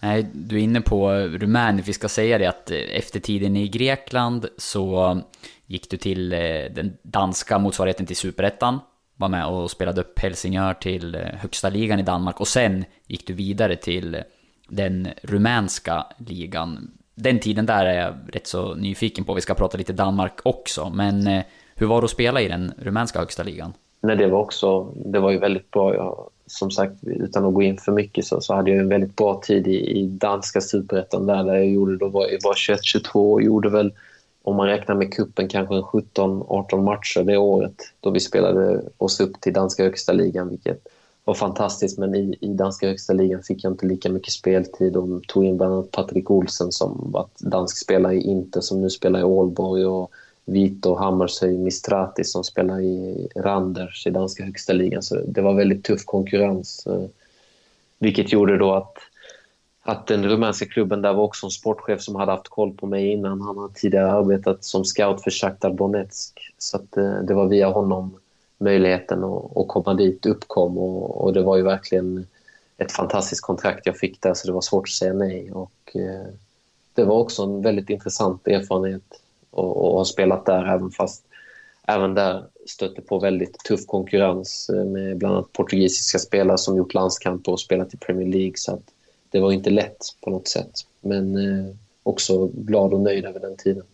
[0.00, 1.84] Nej, du är inne på Rumänien.
[1.86, 5.18] Vi ska säga det att eh, efter tiden i Grekland så
[5.66, 6.38] gick du till eh,
[6.70, 8.78] den danska motsvarigheten till Superettan.
[9.16, 13.26] Var med och spelade upp Helsingör till eh, högsta ligan i Danmark och sen gick
[13.26, 14.22] du vidare till
[14.68, 19.34] den rumänska ligan den tiden där är jag rätt så nyfiken på.
[19.34, 21.42] Vi ska prata lite Danmark också, men eh,
[21.74, 23.72] hur var det att spela i den rumänska högsta ligan?
[24.00, 25.94] Nej, det var också, det var ju väldigt bra.
[25.94, 29.16] Jag, som sagt, utan att gå in för mycket så, så hade jag en väldigt
[29.16, 33.32] bra tid i, i danska superettan där, där jag gjorde, då var jag var 21-22
[33.32, 33.92] och gjorde väl,
[34.42, 39.40] om man räknar med kuppen kanske 17-18 matcher det året då vi spelade oss upp
[39.40, 40.86] till danska högsta ligan, vilket
[41.28, 44.92] var fantastiskt, men i, i danska högsta ligan fick jag inte lika mycket speltid.
[44.92, 48.90] De tog in bland annat Patrik Olsen som var dansk spelare i Inter, som nu
[48.90, 50.10] spelar i Ålborg och
[50.44, 55.02] Vito Hammarshöj Mistrati som spelar i Randers i danska högsta ligan.
[55.02, 56.86] Så det var väldigt tuff konkurrens.
[56.86, 57.04] Eh,
[57.98, 58.94] vilket gjorde då att,
[59.82, 63.06] att den rumänska klubben där var också en sportchef som hade haft koll på mig
[63.12, 63.40] innan.
[63.40, 66.40] Han hade tidigare arbetat som scout för Shakhtar Donetsk.
[66.58, 68.18] Så att, eh, det var via honom
[68.58, 72.26] möjligheten att, att komma dit uppkom och, och, det var ju verkligen
[72.76, 75.52] ett fantastiskt kontrakt jag fick där så det var svårt att säga nej.
[75.52, 76.26] Och, eh,
[76.94, 81.24] det var också en väldigt intressant erfarenhet att, ha spelat där även fast
[81.86, 86.94] även där stötte på väldigt tuff konkurrens eh, med bland annat portugisiska spelare som gjort
[86.94, 88.90] landskamper och spelat i Premier League så att
[89.30, 90.72] det var inte lätt på något sätt.
[91.00, 93.84] Men eh, också glad och nöjd över den tiden.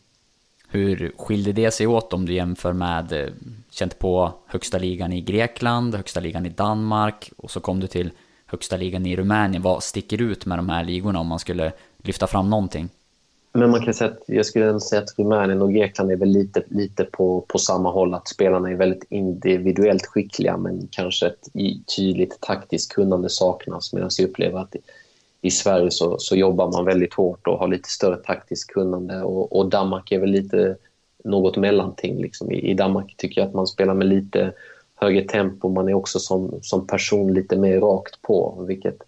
[0.68, 3.33] Hur skilde det sig åt om du jämför med, eh,
[3.75, 8.11] känt på högsta ligan i Grekland, högsta ligan i Danmark och så kom du till
[8.47, 9.63] högsta ligan i Rumänien.
[9.63, 12.89] Vad sticker ut med de här ligorna om man skulle lyfta fram någonting?
[13.53, 16.63] Men man kan säga att, jag skulle säga att Rumänien och Grekland är väl lite,
[16.69, 18.15] lite på, på samma håll.
[18.15, 21.49] Att spelarna är väldigt individuellt skickliga men kanske ett
[21.97, 23.93] tydligt taktiskt kunnande saknas.
[23.93, 24.77] Medan jag upplever att
[25.41, 29.23] i Sverige så, så jobbar man väldigt hårt och har lite större taktiskt kunnande.
[29.23, 30.77] Och, och Danmark är väl lite
[31.25, 32.23] något mellanting.
[32.23, 32.53] Liksom.
[32.53, 34.53] I, I, Danmark tycker jag att man spelar med lite
[34.95, 35.69] högre tempo.
[35.69, 38.65] Man är också som, som person lite mer rakt på.
[38.69, 39.03] Vilket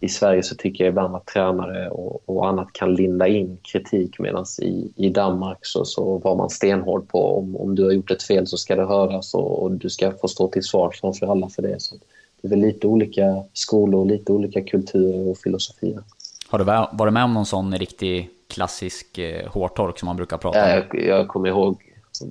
[0.00, 4.18] i Sverige så tycker jag ibland att tränare och, och annat kan linda in kritik
[4.18, 8.10] medan i, i Danmark så, så var man stenhård på om, om du har gjort
[8.10, 11.26] ett fel så ska det höras och, och du ska få stå till svars framför
[11.26, 11.80] alla för det.
[11.80, 11.96] Så
[12.40, 16.02] det är väl lite olika skolor, lite olika kulturer och filosofier.
[16.48, 16.64] Har du
[16.98, 20.70] varit med om någon sån riktig klassisk eh, hårtork som man brukar prata om?
[20.70, 21.82] Jag, jag kommer ihåg,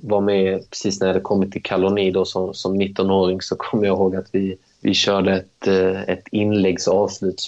[0.02, 3.86] var med precis när jag hade kommit till Kaloni då som, som 19-åring så kommer
[3.86, 6.86] jag ihåg att vi, vi körde ett, eh, ett inläggs.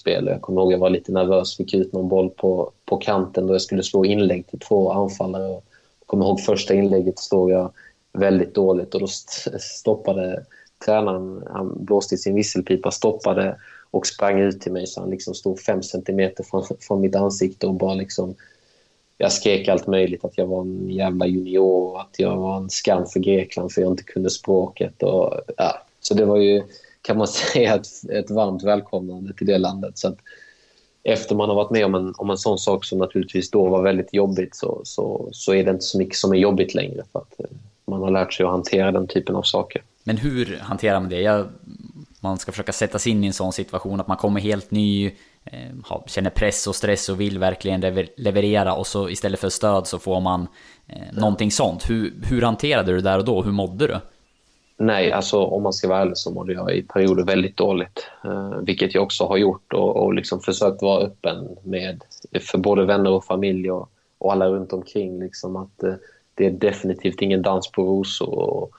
[0.05, 3.47] Jag kommer ihåg att jag var lite nervös, fick ut någon boll på, på kanten
[3.47, 5.49] då jag skulle slå inlägg till två anfallare.
[5.49, 5.63] Jag
[6.07, 7.73] kommer ihåg första inlägget slog jag
[8.13, 9.07] väldigt dåligt och då
[9.61, 10.45] stoppade
[10.85, 13.57] tränaren han blåste i sin visselpipa, stoppade
[13.91, 17.67] och sprang ut till mig så han liksom stod fem centimeter från, från mitt ansikte
[17.67, 18.35] och bara liksom...
[19.23, 23.07] Jag skrek allt möjligt, att jag var en jävla junior, att jag var en skam
[23.07, 25.03] för Grekland för jag inte kunde språket.
[25.03, 25.79] Och, ja.
[26.01, 26.63] Så det var ju,
[27.03, 29.99] kan man säga, ett, ett varmt välkomnande till det landet.
[29.99, 30.19] Så att,
[31.03, 33.83] efter man har varit med om en, om en sån sak som naturligtvis då var
[33.83, 37.03] väldigt jobbigt så, så, så är det inte så mycket som är jobbigt längre.
[37.13, 37.47] För att eh,
[37.87, 39.83] man har lärt sig att hantera den typen av saker.
[40.05, 41.21] Men hur hanterar man det?
[41.21, 41.47] Jag,
[42.21, 45.13] man ska försöka sätta sig in i en sån situation att man kommer helt ny,
[45.45, 47.81] Eh, känner press och stress och vill verkligen
[48.17, 50.47] leverera och så istället för stöd så får man
[50.87, 51.91] eh, någonting sånt.
[51.91, 53.43] Hur, hur hanterade du det där och då?
[53.43, 53.97] Hur mådde du?
[54.77, 58.07] Nej, alltså om man ska vara ärlig så mådde jag i perioder väldigt dåligt.
[58.25, 62.03] Eh, vilket jag också har gjort och, och liksom försökt vara öppen med
[62.41, 65.21] för både vänner och familj och, och alla runt omkring.
[65.21, 65.95] Liksom att, eh,
[66.35, 68.39] det är definitivt ingen dans på rosor.
[68.39, 68.71] Och,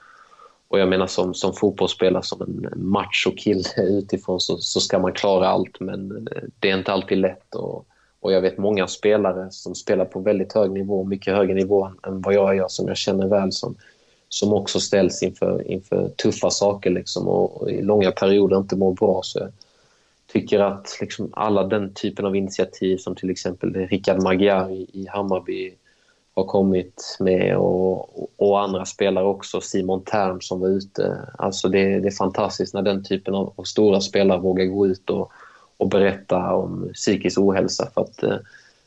[0.73, 5.47] och jag menar som, som fotbollsspelare, som en machokille utifrån så, så ska man klara
[5.47, 7.55] allt men eh, det är inte alltid lätt.
[7.55, 7.85] Och,
[8.19, 12.21] och jag vet många spelare som spelar på väldigt hög nivå, mycket högre nivå än
[12.21, 13.75] vad jag gör, som jag känner väl, som,
[14.29, 18.93] som också ställs inför, inför tuffa saker liksom, och, och i långa perioder inte mår
[18.93, 19.21] bra.
[19.23, 19.51] Så jag
[20.31, 25.07] tycker att liksom, alla den typen av initiativ som till exempel Rickard Magyar i, i
[25.09, 25.73] Hammarby
[26.35, 29.61] har kommit med och, och andra spelare också.
[29.61, 31.19] Simon Tern som var ute.
[31.37, 35.09] Alltså det, det är fantastiskt när den typen av, av, stora spelare vågar gå ut
[35.09, 35.31] och,
[35.77, 37.89] och berätta om psykisk ohälsa.
[37.93, 38.37] För att eh,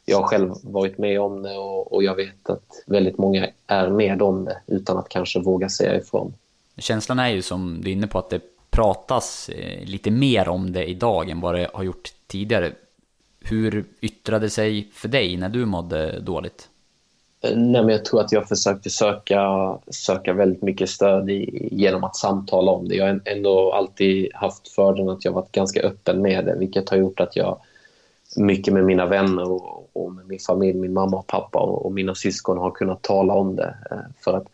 [0.04, 3.90] jag har själv varit med om det och, och, jag vet att väldigt många är
[3.90, 6.35] med om det utan att kanske våga säga ifrån.
[6.78, 10.72] Känslan är ju som du är inne på att det pratas eh, lite mer om
[10.72, 12.72] det idag än vad det har gjort tidigare.
[13.40, 16.68] Hur yttrade det sig för dig när du mådde dåligt?
[17.40, 19.42] Eh, nej, men jag tror att jag försökte söka,
[19.88, 22.94] söka väldigt mycket stöd i, genom att samtala om det.
[22.94, 26.96] Jag har ändå alltid haft fördelen att jag varit ganska öppen med det, vilket har
[26.96, 27.61] gjort att jag
[28.37, 31.92] mycket med mina vänner och, och med min familj, min mamma och pappa och, och,
[31.92, 33.77] mina syskon har kunnat tala om det.
[33.90, 34.46] Eh, för att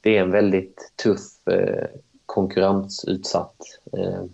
[0.00, 1.86] det är en väldigt tuff, eh,
[2.26, 3.56] konkurrensutsatt
[3.92, 4.24] eh,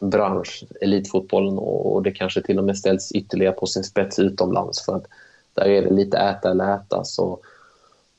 [0.00, 4.84] bransch, elitfotbollen, och, och det kanske till och med ställs ytterligare på sin spets utomlands.
[4.84, 5.06] för att
[5.54, 7.04] där är det lite äta eller äta.
[7.04, 7.38] Så,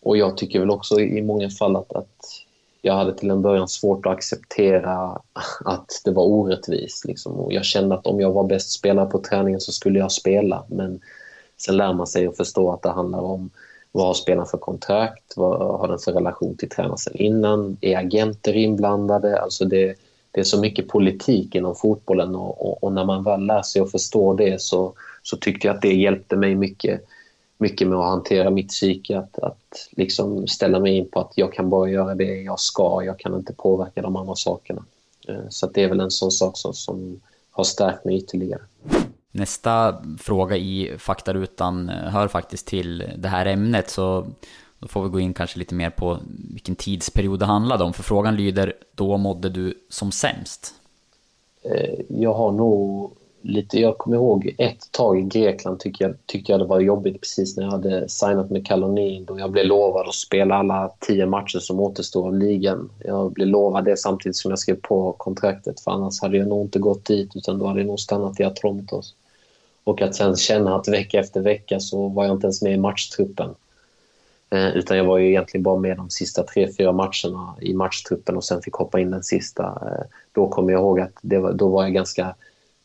[0.01, 2.43] och jag tycker väl också i många fall att, att
[2.81, 5.21] jag hade till en början svårt att acceptera
[5.65, 7.05] att det var orättvist.
[7.05, 7.33] Liksom.
[7.33, 10.63] Och jag kände att om jag var bäst spelare på träningen så skulle jag spela.
[10.67, 10.99] Men
[11.57, 13.49] sen lär man sig att förstå att det handlar om
[13.91, 15.33] vad har spelaren för kontrakt?
[15.35, 17.77] Vad har den för relation till tränaren sen innan?
[17.81, 19.41] Är agenter inblandade?
[19.41, 19.95] Alltså det,
[20.31, 23.81] det är så mycket politik inom fotbollen och, och, och, när man väl lär sig
[23.81, 24.93] att förstå det så,
[25.23, 27.01] så tyckte jag att det hjälpte mig mycket
[27.57, 29.17] mycket med att hantera mitt psyke.
[29.17, 33.03] Att, att liksom ställa mig in på att jag kan bara göra det jag ska.
[33.05, 34.85] Jag kan inte påverka de andra sakerna.
[35.27, 38.61] Eh, så det är väl en sån sak som, som har stärkt mig ytterligare.
[39.31, 43.89] Nästa fråga i faktarutan hör faktiskt till det här ämnet.
[43.89, 44.27] Så
[44.79, 46.17] då får vi gå in kanske lite mer på
[46.53, 47.93] vilken tidsperiod det handlade om.
[47.93, 50.73] För frågan lyder, då mådde du som sämst?
[51.61, 53.11] Eh, jag har nog
[53.43, 57.21] lite, jag kommer ihåg ett tag i Grekland tyckte jag, tyckte jag det var jobbigt
[57.21, 61.25] precis när jag hade signat med Kalonin då jag blev lovad att spela alla tio
[61.25, 62.89] matcher som återstår av ligan.
[63.05, 66.65] Jag blev lovad det samtidigt som jag skrev på kontraktet för annars hade jag nog
[66.65, 69.15] inte gått dit utan då hade jag nog stannat i Atromitos.
[69.83, 72.77] Och att sen känna att vecka efter vecka så var jag inte ens med i
[72.77, 73.49] matchtruppen.
[74.49, 78.37] Eh, utan jag var ju egentligen bara med de sista tre, fyra matcherna i matchtruppen
[78.37, 79.63] och sen fick hoppa in den sista.
[79.63, 82.35] Eh, då kommer jag ihåg att det var, då var jag ganska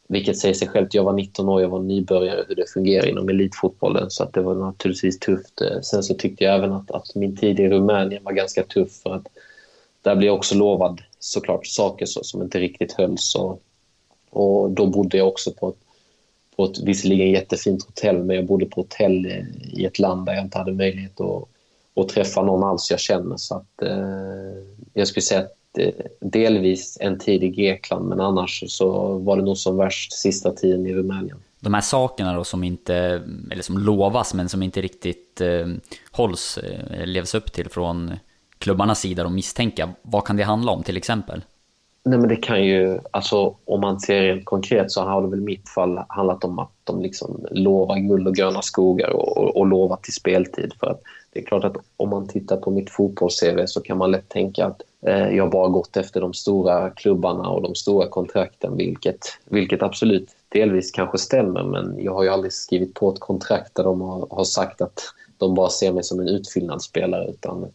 [0.08, 0.94] vilket säger sig självt.
[0.94, 4.40] Jag var 19 år, jag var nybörjare hur det fungerar inom elitfotbollen så att det
[4.40, 5.60] var naturligtvis tufft.
[5.60, 8.92] Eh, sen så tyckte jag även att, att min tid i Rumänien var ganska tuff
[9.02, 9.26] för att
[10.02, 13.34] där blev jag också lovad såklart saker så, som inte riktigt hölls.
[13.34, 13.62] Och,
[14.30, 15.78] och då bodde jag också på ett,
[16.56, 20.34] på ett visserligen jättefint hotell men jag bodde på hotell eh, i ett land där
[20.34, 21.48] jag inte hade möjlighet att,
[21.94, 23.36] att träffa någon alls jag känner.
[23.36, 25.57] Så att, eh, jag skulle säga att
[26.20, 30.86] delvis en tid i Grekland, men annars så var det nog som värst sista tiden
[30.86, 31.38] i Rumänien.
[31.60, 32.94] De här sakerna då som inte,
[33.50, 35.66] eller som lovas men som inte riktigt eh,
[36.10, 38.12] hålls, eh, levs upp till från
[38.58, 41.42] klubbarnas sida och misstänka, vad kan det handla om till exempel?
[42.04, 45.38] Nej men det kan ju, alltså om man ser rent konkret så har det väl
[45.38, 49.56] i mitt fall handlat om att de liksom lovar guld och gröna skogar och, och,
[49.56, 50.72] och lovar till speltid.
[50.80, 51.00] För att
[51.32, 54.66] det är klart att om man tittar på mitt fotbolls-CV så kan man lätt tänka
[54.66, 59.26] att Eh, jag har bara gått efter de stora klubbarna och de stora kontrakten, vilket,
[59.44, 63.84] vilket absolut delvis kanske stämmer, men jag har ju aldrig skrivit på ett kontrakt där
[63.84, 65.02] de har, har sagt att
[65.38, 67.66] de bara ser mig som en utfyllnadsspelare, utan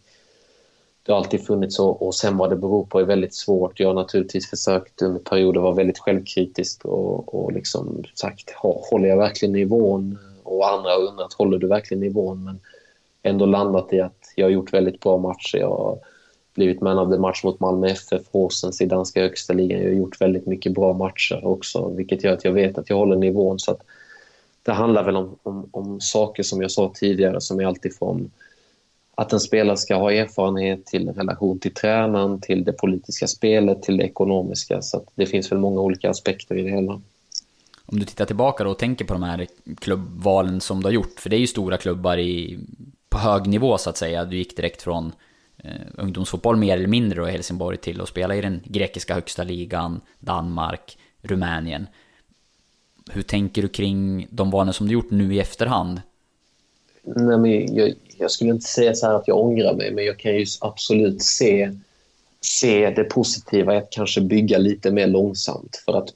[1.06, 3.80] det har alltid funnits så och sen vad det beror på är väldigt svårt.
[3.80, 9.18] Jag har naturligtvis försökt under perioder vara väldigt självkritisk och, och liksom sagt, håller jag
[9.18, 10.18] verkligen nivån?
[10.44, 12.44] Och andra har undrat, håller du verkligen nivån?
[12.44, 12.60] Men
[13.24, 15.58] ändå landat i att jag har gjort väldigt bra matcher.
[15.58, 15.98] Jag har
[16.54, 19.82] blivit man av the match mot Malmö FF, Horsens i danska högsta ligan.
[19.82, 22.98] Jag har gjort väldigt mycket bra matcher också, vilket gör att jag vet att jag
[22.98, 23.60] håller nivån.
[23.60, 23.78] Så
[24.63, 28.32] det handlar väl om, om, om, saker som jag sa tidigare, som är alltifrån
[29.16, 33.98] att en spelare ska ha erfarenhet till relation till tränaren, till det politiska spelet, till
[33.98, 34.82] det ekonomiska.
[34.82, 37.02] Så det finns väl många olika aspekter i det hela.
[37.86, 39.48] Om du tittar tillbaka och tänker på de här
[39.82, 42.60] klubbvalen som du har gjort, för det är ju stora klubbar i
[43.10, 44.26] på hög nivå så att säga.
[44.26, 45.12] Du gick direkt från
[45.63, 49.43] Eh, ungdomsfotboll mer eller mindre och i Helsingborg till att spela i den grekiska högsta
[49.43, 51.88] ligan, Danmark, Rumänien.
[53.12, 56.02] Hur tänker du kring de vanor som du gjort nu i efterhand?
[57.04, 60.19] Nej, men jag, jag skulle inte säga så här att jag ångrar mig, men jag
[60.19, 61.71] kan ju absolut se
[62.45, 65.82] se det positiva i att kanske bygga lite mer långsamt.
[65.86, 66.10] För att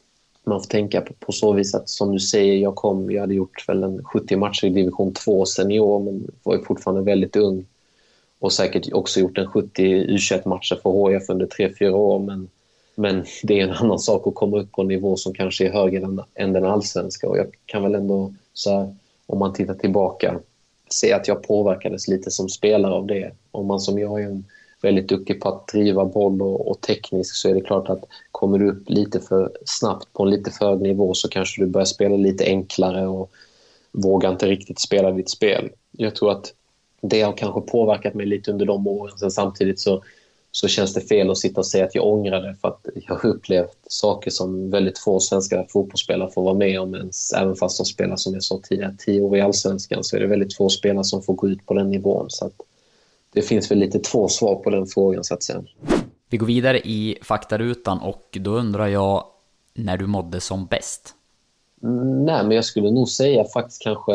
[0.43, 3.33] man får tänka på, på så vis att som du säger, jag kom, jag hade
[3.33, 7.65] gjort väl en 70 matcher i division 2 senior men var ju fortfarande väldigt ung.
[8.39, 12.19] Och säkert också gjort en 70 U21-matcher för HIF under 3-4 år.
[12.19, 12.49] Men,
[12.95, 15.71] men det är en annan sak att komma upp på en nivå som kanske är
[15.71, 17.29] högre än, än den allsvenska.
[17.29, 18.95] Och jag kan väl ändå, så här,
[19.25, 20.39] om man tittar tillbaka,
[20.89, 23.31] se att jag påverkades lite som spelare av det.
[23.51, 24.45] Om man som jag är en
[24.81, 28.59] väldigt duktig på att driva boll och, och teknisk så är det klart att kommer
[28.59, 31.85] du upp lite för snabbt på en lite för hög nivå så kanske du börjar
[31.85, 33.31] spela lite enklare och
[33.91, 35.69] vågar inte riktigt spela ditt spel.
[35.91, 36.53] Jag tror att
[37.01, 39.17] det har kanske påverkat mig lite under de åren.
[39.17, 40.03] Sen samtidigt så,
[40.51, 43.15] så känns det fel att sitta och säga att jag ångrar det för att jag
[43.15, 47.33] har upplevt saker som väldigt få svenska fotbollsspelare får vara med om ens.
[47.33, 50.27] Även fast de spelar, som jag sa tidigare, tio år i allsvenskan så är det
[50.27, 52.25] väldigt få spelare som får gå ut på den nivån.
[52.29, 52.53] Så att
[53.33, 55.63] det finns väl lite två svar på den frågan så att säga.
[56.29, 59.25] Vi går vidare i faktarutan och då undrar jag
[59.73, 61.16] när du mådde som bäst?
[61.81, 64.13] Nej, men jag skulle nog säga faktiskt kanske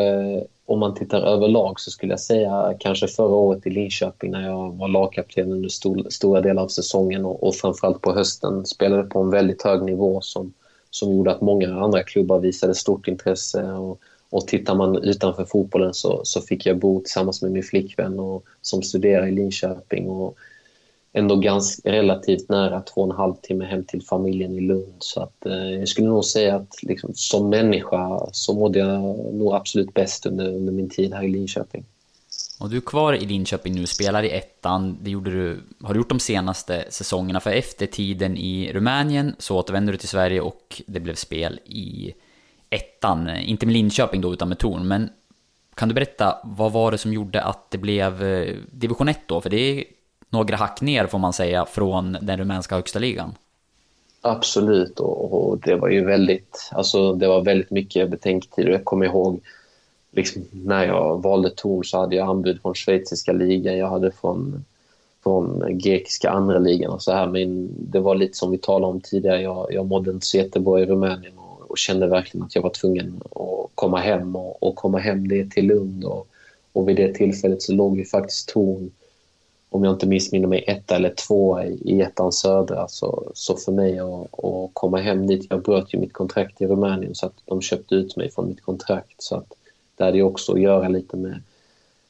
[0.65, 4.71] om man tittar överlag så skulle jag säga kanske förra året i Linköping när jag
[4.73, 9.19] var lagkapten under stor, stora delar av säsongen och, och framförallt på hösten spelade på
[9.19, 10.53] en väldigt hög nivå som,
[10.89, 13.63] som gjorde att många andra klubbar visade stort intresse.
[13.63, 13.99] Och,
[14.29, 18.43] och tittar man utanför fotbollen så, så fick jag bo tillsammans med min flickvän och,
[18.61, 20.09] som studerar i Linköping.
[20.09, 20.37] Och,
[21.13, 24.95] ändå ganska relativt nära två och en halv timme hem till familjen i Lund.
[24.99, 29.01] Så att, eh, jag skulle nog säga att liksom, som människa så mådde jag
[29.33, 31.85] nog absolut bäst under, under min tid här i Linköping.
[32.59, 34.97] Och du är kvar i Linköping nu, spelar i ettan.
[35.01, 37.39] Det gjorde du, har du gjort de senaste säsongerna.
[37.39, 42.13] För efter tiden i Rumänien så återvände du till Sverige och det blev spel i
[42.69, 43.29] ettan.
[43.29, 44.87] Inte med Linköping då, utan med Torn.
[44.87, 45.09] Men
[45.75, 49.41] kan du berätta, vad var det som gjorde att det blev eh, division 1 då?
[49.41, 49.83] För det
[50.33, 53.35] några hack ner får man säga från den rumänska högsta ligan.
[54.21, 58.67] Absolut och, och det var ju väldigt, alltså det var väldigt mycket betänketid.
[58.67, 59.39] Jag kommer ihåg
[60.11, 64.65] liksom, när jag valde Torn så hade jag anbud från schweiziska ligan, jag hade från,
[65.23, 67.27] från grekiska andra ligan och så här.
[67.27, 70.79] Men det var lite som vi talade om tidigare, jag, jag mådde inte så jättebra
[70.79, 74.75] i Rumänien och, och kände verkligen att jag var tvungen att komma hem och, och
[74.75, 76.03] komma hem det till Lund.
[76.03, 76.27] Och,
[76.73, 78.91] och vid det tillfället så låg ju faktiskt Torn
[79.73, 82.87] om jag inte missminner mig, etta eller tvåa i, i ettan södra.
[82.87, 86.67] Så, så för mig att, att komma hem dit, jag bröt ju mitt kontrakt i
[86.67, 89.15] Rumänien så att de köpte ut mig från mitt kontrakt.
[89.17, 89.53] Så att
[89.95, 91.41] det hade ju också att göra lite med,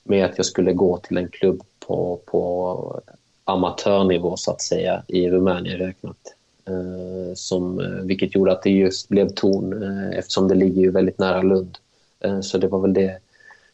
[0.03, 3.01] med att jag skulle gå till en klubb på, på
[3.43, 6.35] amatörnivå så att säga i Rumänien räknat.
[6.65, 10.91] Eh, som, eh, vilket gjorde att det just blev Torn eh, eftersom det ligger ju
[10.91, 11.77] väldigt nära Lund.
[12.19, 13.17] Eh, så det var väl det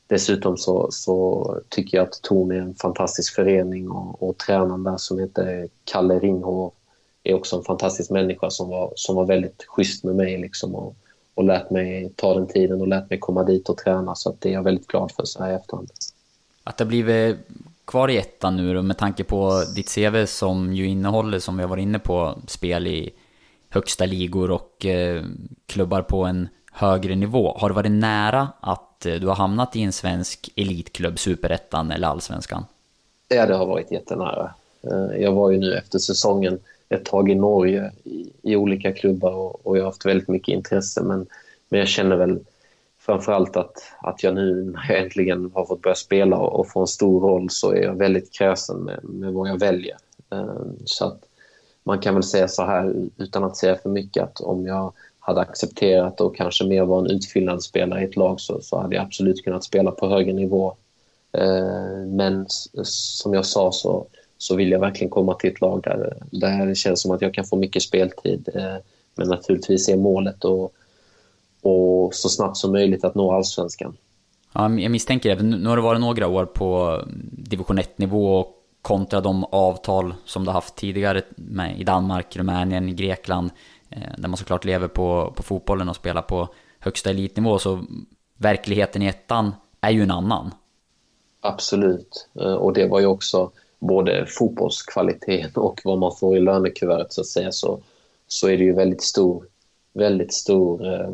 [0.10, 4.98] Dessutom så, så tycker jag att Torn är en fantastisk förening och, och tränaren där
[4.98, 6.72] som heter Kalle Ringhov
[7.24, 10.96] är också en fantastisk människa som var, som var väldigt schysst med mig liksom och,
[11.34, 14.42] och lät mig ta den tiden och lät mig komma dit och träna så att
[14.42, 15.90] det är jag väldigt glad för så här i efterhand.
[16.64, 17.38] Att det har blivit
[17.86, 21.64] kvar i ettan nu då, med tanke på ditt CV som ju innehåller, som vi
[21.64, 23.14] har varit inne på, spel i
[23.70, 25.24] högsta ligor och eh,
[25.66, 26.48] klubbar på en
[26.80, 27.58] högre nivå.
[27.58, 32.08] Har det varit nära att eh, du har hamnat i en svensk elitklubb, superettan eller
[32.08, 32.66] allsvenskan?
[33.28, 34.54] Ja, det har varit jättenära.
[34.82, 39.32] Eh, jag var ju nu efter säsongen ett tag i Norge i, i olika klubbar
[39.32, 41.04] och, och, jag har haft väldigt mycket intresse.
[41.04, 41.26] Men,
[41.70, 42.40] men jag känner väl
[43.00, 46.82] framförallt att, att jag nu när jag äntligen har fått börja spela och, och få
[46.82, 49.98] en stor roll så är jag väldigt kräsen med, med vad jag väljer.
[50.32, 51.20] Eh, så att
[51.84, 54.94] man kan väl säga så här utan att säga för mycket att om jag
[55.30, 59.06] hade accepterat och kanske mer var en utfyllnadsspelare i ett lag så, så hade jag
[59.06, 60.76] absolut kunnat spela på högre nivå.
[61.32, 62.46] Eh, men
[62.84, 64.06] som jag sa så,
[64.38, 67.34] så vill jag verkligen komma till ett lag där, där det känns som att jag
[67.34, 68.50] kan få mycket speltid.
[68.56, 68.76] Eh,
[69.16, 70.74] men naturligtvis är målet och,
[71.62, 73.98] och så snabbt som möjligt att nå allsvenskan.
[74.54, 75.44] Ja, jag misstänker det.
[75.44, 78.48] Nu har det varit några år på division 1-nivå
[78.82, 83.52] kontra de avtal som du haft tidigare med, i Danmark, Rumänien, Grekland.
[83.90, 86.48] Eh, där man såklart lever på, på fotbollen och spelar på
[86.80, 87.60] högsta elitnivå.
[87.60, 87.86] Så
[88.38, 90.52] verkligheten i ettan är ju en annan.
[91.42, 92.28] Absolut.
[92.40, 97.22] Eh, och det var ju också både fotbollskvaliteten och vad man får i lönekuvertet så
[97.22, 97.52] att säga.
[97.52, 97.80] Så,
[98.28, 99.46] så är det ju väldigt stor,
[99.94, 101.10] väldigt stor eh,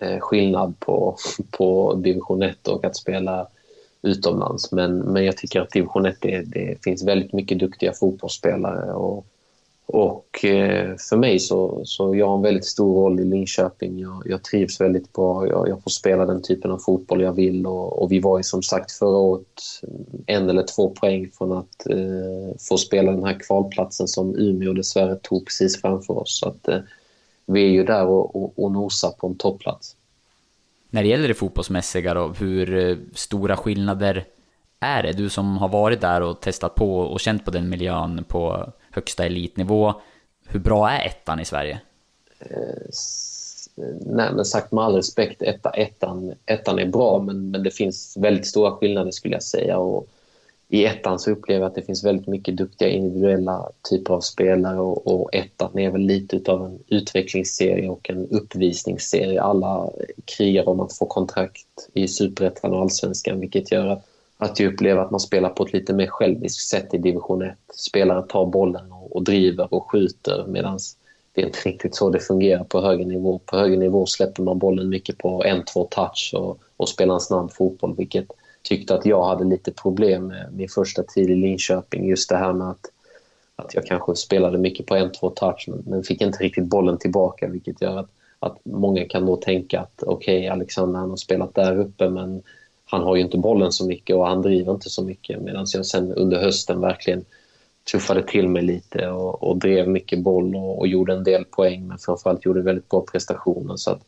[0.00, 1.16] eh skillnad på,
[1.50, 3.48] på division 1 och att spela
[4.02, 4.72] utomlands.
[4.72, 9.26] Men, men jag tycker att division 1, det, det finns väldigt mycket duktiga fotbollsspelare och
[9.88, 13.98] och eh, för mig så, så jag har en väldigt stor roll i Linköping.
[13.98, 15.48] Jag, jag trivs väldigt bra.
[15.48, 17.66] Jag, jag, får spela den typen av fotboll jag vill.
[17.66, 19.62] Och, och, vi var ju som sagt förra året
[20.26, 25.16] en eller två poäng från att eh, få spela den här kvalplatsen som Umeå dessvärre
[25.16, 26.38] tog precis framför oss.
[26.38, 26.78] Så att, eh,
[27.46, 29.96] vi är ju där och, och, och nosar på en topplats.
[30.90, 34.24] När det gäller det fotbollsmässiga då, hur eh, stora skillnader
[34.80, 35.12] är det?
[35.12, 39.26] Du som har varit där och testat på och känt på den miljön på högsta
[39.26, 39.94] elitnivå.
[40.48, 41.80] Hur bra är ettan i Sverige?
[42.38, 42.88] Eh,
[44.06, 48.16] nej, men sagt med all respekt, etta, ettan, ettan är bra men, men det finns
[48.16, 49.78] väldigt stora skillnader skulle jag säga.
[49.78, 50.08] Och
[50.68, 54.80] I ettan så upplever jag att det finns väldigt mycket duktiga individuella typer av spelare
[54.80, 59.42] och, och ettan är väl lite av en utvecklingsserie och en uppvisningsserie.
[59.42, 59.90] Alla
[60.24, 64.06] krigar om att få kontrakt i superettan och allsvenskan vilket gör att
[64.38, 67.56] att jag upplever att man spelar på ett lite mer själviskt sätt i division 1.
[67.74, 70.78] Spelare tar bollen och, och driver och skjuter medan
[71.32, 73.38] det är inte riktigt så det fungerar på högre nivå.
[73.38, 77.20] På högre nivå släpper man bollen mycket på en, två touch och, och spelar en
[77.20, 78.26] snabb fotboll vilket
[78.62, 82.08] tyckte att jag hade lite problem med min första tid i Linköping.
[82.08, 82.90] Just det här med att,
[83.56, 86.98] att jag kanske spelade mycket på en, två touch men, men fick inte riktigt bollen
[86.98, 91.16] tillbaka vilket gör att, att många kan då tänka att okej, okay, Alexander han har
[91.16, 92.42] spelat där uppe men
[92.90, 95.86] han har ju inte bollen så mycket och han driver inte så mycket medan jag
[95.86, 97.24] sen under hösten verkligen
[97.92, 101.86] tuffade till mig lite och, och drev mycket boll och, och, gjorde en del poäng
[101.86, 103.76] men framförallt gjorde väldigt bra prestationer.
[103.76, 104.00] Så att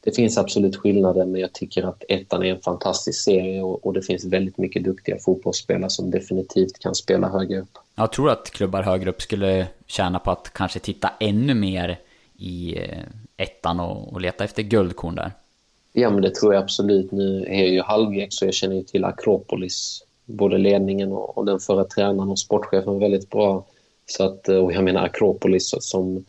[0.00, 3.92] det finns absolut skillnader men jag tycker att ettan är en fantastisk serie och, och
[3.92, 7.78] det finns väldigt mycket duktiga fotbollsspelare som definitivt kan spela högre upp.
[7.94, 11.98] Jag tror att klubbar högre upp skulle tjäna på att kanske titta ännu mer
[12.36, 12.98] i eh,
[13.36, 15.32] ettan och, och leta efter guldkorn där.
[15.98, 17.12] Ja, men det tror jag absolut.
[17.12, 20.04] Nu är jag ju halvgrek så jag känner ju till Akropolis.
[20.24, 23.64] Både ledningen och, den förra tränaren och sportchefen väldigt bra.
[24.06, 26.24] Så att, och jag menar Akropolis som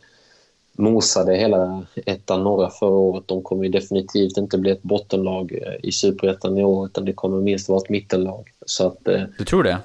[0.72, 3.24] mosade hela ettan norra förra året.
[3.26, 7.12] De kommer ju definitivt inte bli ett bottenlag eh, i superettan i år utan det
[7.12, 8.48] kommer minst vara ett mittenlag.
[8.66, 9.78] Så att, eh, du tror det?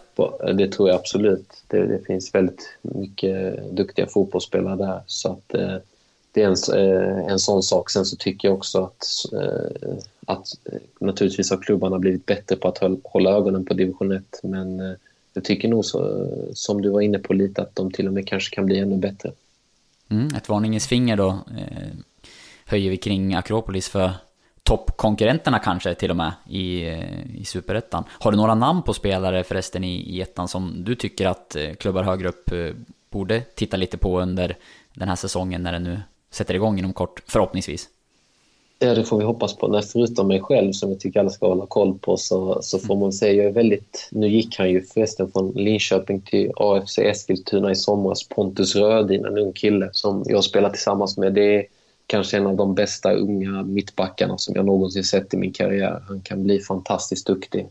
[0.54, 1.64] Det tror jag absolut.
[1.68, 5.02] Det, det finns väldigt mycket duktiga fotbollsspelare där.
[5.08, 5.76] Så att, eh,
[6.34, 7.90] det är en, eh, en sån sak.
[7.90, 12.68] Sen så tycker jag också att, eh, att eh, naturligtvis har klubbarna blivit bättre på
[12.68, 14.40] att hålla ögonen på division 1.
[14.44, 14.98] Men
[15.34, 18.28] jag tycker nog så, som du var inne på lite att de till och med
[18.28, 19.32] kanske kan bli ännu bättre.
[20.10, 21.40] Mm, ett varningens finger då
[22.66, 24.12] höjer vi kring Akropolis för
[24.64, 26.82] toppkonkurrenterna kanske till och med i,
[27.40, 28.04] i superettan.
[28.10, 32.04] Har du några namn på spelare förresten i, i ettan som du tycker att klubbar
[32.04, 32.50] högre upp
[33.10, 34.58] borde titta lite på under
[34.94, 36.02] den här säsongen när den nu
[36.34, 37.90] sätter igång inom kort, förhoppningsvis.
[38.80, 39.68] Ja, det får vi hoppas på.
[39.68, 42.96] Nej, förutom mig själv, som jag tycker alla ska hålla koll på, så, så får
[42.96, 44.10] man säga jag är väldigt...
[44.12, 48.28] Nu gick han ju förresten från Linköping till AFC Eskilstuna i somras.
[48.28, 51.34] Pontus Rödin, en ung kille som jag spelar tillsammans med.
[51.34, 51.66] Det är
[52.08, 56.04] kanske en av de bästa unga mittbackarna som jag någonsin sett i min karriär.
[56.08, 57.68] Han kan bli fantastiskt duktig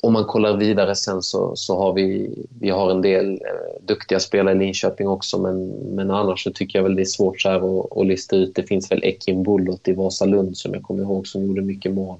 [0.00, 2.30] om man kollar vidare sen så, så har vi,
[2.60, 6.78] vi har en del eh, duktiga spelare i Linköping också men, men annars så tycker
[6.78, 8.54] jag väl det är svårt så här att, att lista ut.
[8.54, 12.18] Det finns väl Ekin Bullot i Vasalund som jag kommer ihåg som gjorde mycket mål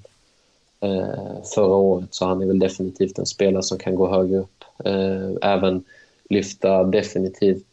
[0.80, 4.64] eh, förra året så han är väl definitivt en spelare som kan gå högre upp.
[4.84, 5.84] Eh, även
[6.28, 7.66] lyfta definitivt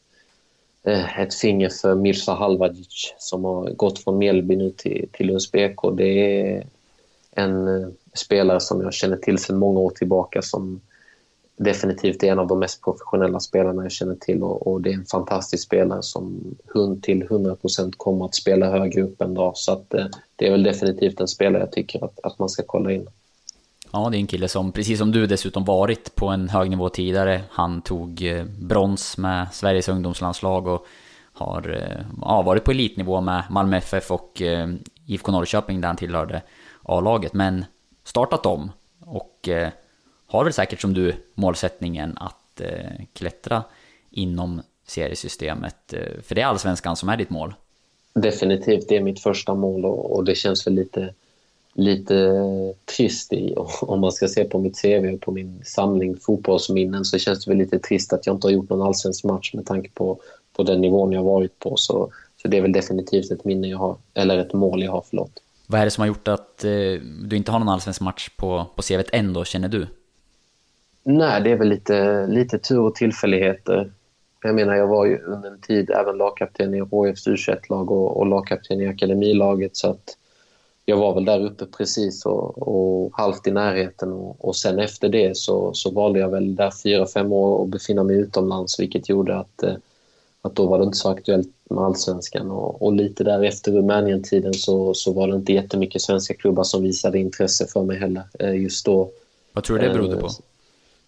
[0.84, 5.52] eh, ett finger för Mirza Halvajic som har gått från Mjällby nu till, till Lunds
[5.52, 5.92] BK.
[5.98, 6.64] Det är
[7.36, 10.82] en eh, spelare som jag känner till sedan många år tillbaka som
[11.58, 14.94] definitivt är en av de mest professionella spelarna jag känner till och, och det är
[14.94, 19.52] en fantastisk spelare som hund till 100% kommer att spela högre upp en dag.
[19.56, 20.06] Så att, eh,
[20.36, 23.08] det är väl definitivt en spelare jag tycker att, att man ska kolla in.
[23.92, 26.90] Ja, det är en kille som, precis som du dessutom varit på en hög nivå
[26.90, 27.42] tidigare.
[27.50, 30.86] Han tog eh, brons med Sveriges ungdomslandslag och
[31.34, 31.84] har
[32.22, 34.42] ja, varit på elitnivå med Malmö FF och
[35.06, 36.42] IFK Norrköping där han tillhörde
[36.84, 37.34] A-laget.
[37.34, 37.66] Men
[38.04, 39.70] startat om och eh,
[40.28, 43.64] har väl säkert som du målsättningen att eh, klättra
[44.10, 45.94] inom seriesystemet.
[45.94, 47.54] Eh, för det är allsvenskan som är ditt mål.
[48.14, 51.14] Definitivt, det är mitt första mål och, och det känns väl lite,
[51.74, 52.44] lite
[52.98, 57.18] trist i, om man ska se på mitt CV och på min samling fotbollsminnen så
[57.18, 59.90] känns det väl lite trist att jag inte har gjort någon allsvensk match med tanke
[59.94, 60.20] på,
[60.54, 61.78] på den nivån jag varit på.
[61.78, 62.12] Så,
[62.42, 65.40] så det är väl definitivt ett minne jag har, eller ett mål jag har, förlåt.
[65.74, 66.72] Vad är det som har gjort att eh,
[67.24, 69.88] du inte har någon allsvensk match på, på CVt än då, känner du?
[71.04, 73.78] Nej, det är väl lite, lite tur och tillfälligheter.
[73.78, 73.86] Eh.
[74.44, 78.26] Jag menar, jag var ju under en tid även lagkapten i HFs U21-lag och, och
[78.26, 80.18] lagkapten i akademilaget så att
[80.86, 85.10] jag var väl där uppe precis och, och halvt i närheten och, och sen efter
[85.10, 89.10] det så, så valde jag väl där fyra, fem år att befinna mig utomlands vilket
[89.10, 89.74] gjorde att, eh,
[90.46, 92.52] att då var det inte så aktuellt med allsvenskan.
[92.52, 96.84] Och, och lite där efter Rumänien-tiden så, så var det inte jättemycket svenska klubbar som
[96.84, 99.10] visade intresse för mig heller eh, just då.
[99.54, 100.30] Vad tror du det berodde på?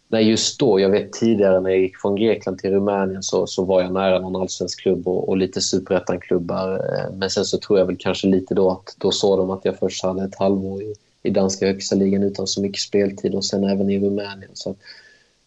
[0.08, 0.80] Nej, just då.
[0.80, 4.20] Jag vet tidigare när jag gick från Grekland till Rumänien så, så var jag nära
[4.20, 6.82] någon allsvensk klubb och, och lite superettan-klubbar.
[7.14, 9.80] Men sen så tror jag väl kanske lite då att då såg de att jag
[9.80, 13.64] först hade ett halvår i, i danska högsta ligan utan så mycket speltid och sen
[13.64, 14.52] även i Rumänien.
[14.54, 14.76] Så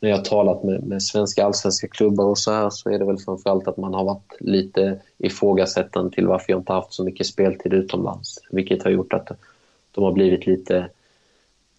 [0.01, 3.05] när jag har talat med, med svenska allsvenska klubbar och så här så är det
[3.05, 7.27] väl framförallt att man har varit lite ifrågasättande till varför jag inte haft så mycket
[7.27, 8.39] speltid utomlands.
[8.51, 9.29] Vilket har gjort att
[9.93, 10.89] de har blivit lite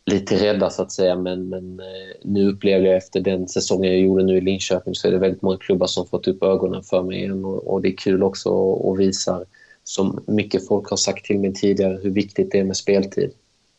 [0.06, 4.02] lite rädda så att säga men, men eh, nu upplever jag efter den säsongen jag
[4.02, 7.04] gjorde nu i Linköping så är det väldigt många klubbar som fått upp ögonen för
[7.04, 9.46] mig igen och, och det är kul också och visar
[9.84, 13.32] som mycket folk har sagt till mig tidigare hur viktigt det är med speltid.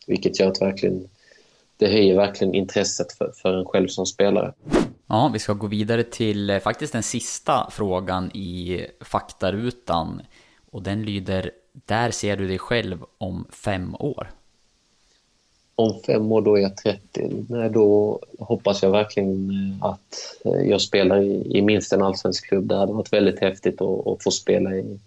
[0.06, 1.08] Vilket gör att verkligen,
[1.80, 4.52] det höjer verkligen intresset för, för en själv som spelare.
[5.06, 10.22] Ja, vi ska gå vidare till eh, faktiskt den sista frågan i faktarutan.
[10.70, 14.28] Och den lyder, där ser du dig själv om fem år?
[15.80, 17.44] om fem år då är jag 30.
[17.48, 22.48] Nej, då hoppas jag verkligen eh, att eh, jag spelar i, i minst en allsvensk
[22.48, 22.68] klubb.
[22.68, 24.98] Det hade varit väldigt häftigt att, att få spela i,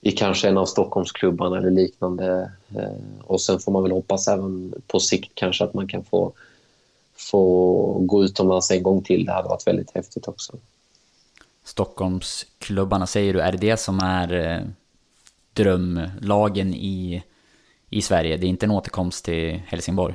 [0.00, 2.52] i kanske en av Stockholmsklubbarna eller liknande.
[2.76, 6.32] Eh, och sen får man väl hoppas även på sikt kanske att man kan få,
[7.16, 9.24] få gå utomlands en gång till.
[9.24, 10.56] Det hade varit väldigt häftigt också.
[11.64, 14.66] Stockholmsklubbarna säger du, är det det som är
[15.52, 17.22] drömlagen i
[17.90, 18.36] i Sverige.
[18.36, 20.14] Det är inte en återkomst till Helsingborg.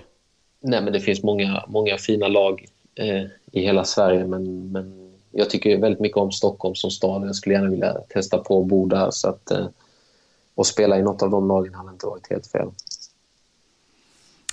[0.62, 2.66] Nej, men det finns många, många fina lag
[2.96, 4.28] eh, i hela Sverige.
[4.28, 5.03] Men, men
[5.34, 7.28] jag tycker väldigt mycket om Stockholm som stad.
[7.28, 9.12] Jag skulle gärna vilja testa på att bo där.
[9.12, 9.66] Så att, eh,
[10.56, 12.68] och spela i något av de lagen hade inte varit helt fel.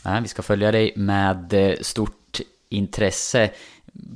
[0.05, 3.51] Nej, vi ska följa dig med eh, stort intresse.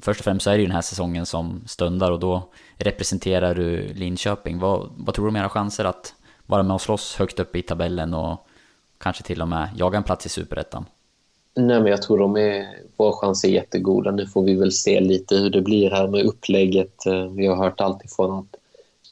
[0.01, 3.55] Först och främst så är det ju den här säsongen som stundar och då representerar
[3.55, 4.59] du Linköping.
[4.59, 6.15] Vad, vad tror du om era chanser att
[6.47, 8.47] vara med och slåss högt upp i tabellen och
[8.99, 10.85] kanske till och med jaga en plats i Superettan?
[11.57, 14.11] Nej, men jag tror de är, våra chanser är jättegoda.
[14.11, 17.07] Nu får vi väl se lite hur det blir här med upplägget.
[17.07, 18.61] Eh, vi har hört allt ifrån att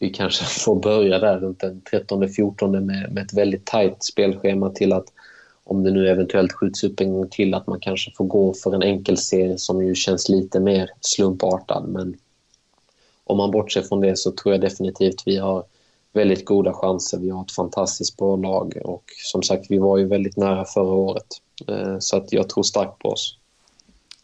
[0.00, 4.92] vi kanske får börja där runt den 13-14 med, med ett väldigt tajt spelschema till
[4.92, 5.06] att
[5.64, 8.74] om det nu eventuellt skjuts upp en gång till att man kanske får gå för
[8.74, 11.84] en enkel serie som ju känns lite mer slumpartad.
[11.88, 12.16] Men
[13.24, 15.64] om man bortser från det så tror jag definitivt vi har
[16.12, 17.18] väldigt goda chanser.
[17.18, 20.94] Vi har ett fantastiskt bra lag och som sagt, vi var ju väldigt nära förra
[20.94, 21.26] året.
[21.68, 23.38] Eh, så att jag tror starkt på oss.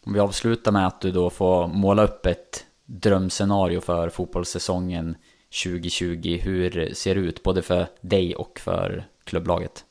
[0.05, 5.15] Om vi avslutar med att du då får måla upp ett drömscenario för fotbollssäsongen
[5.63, 6.39] 2020.
[6.41, 9.85] Hur ser det ut både för dig och för klubblaget?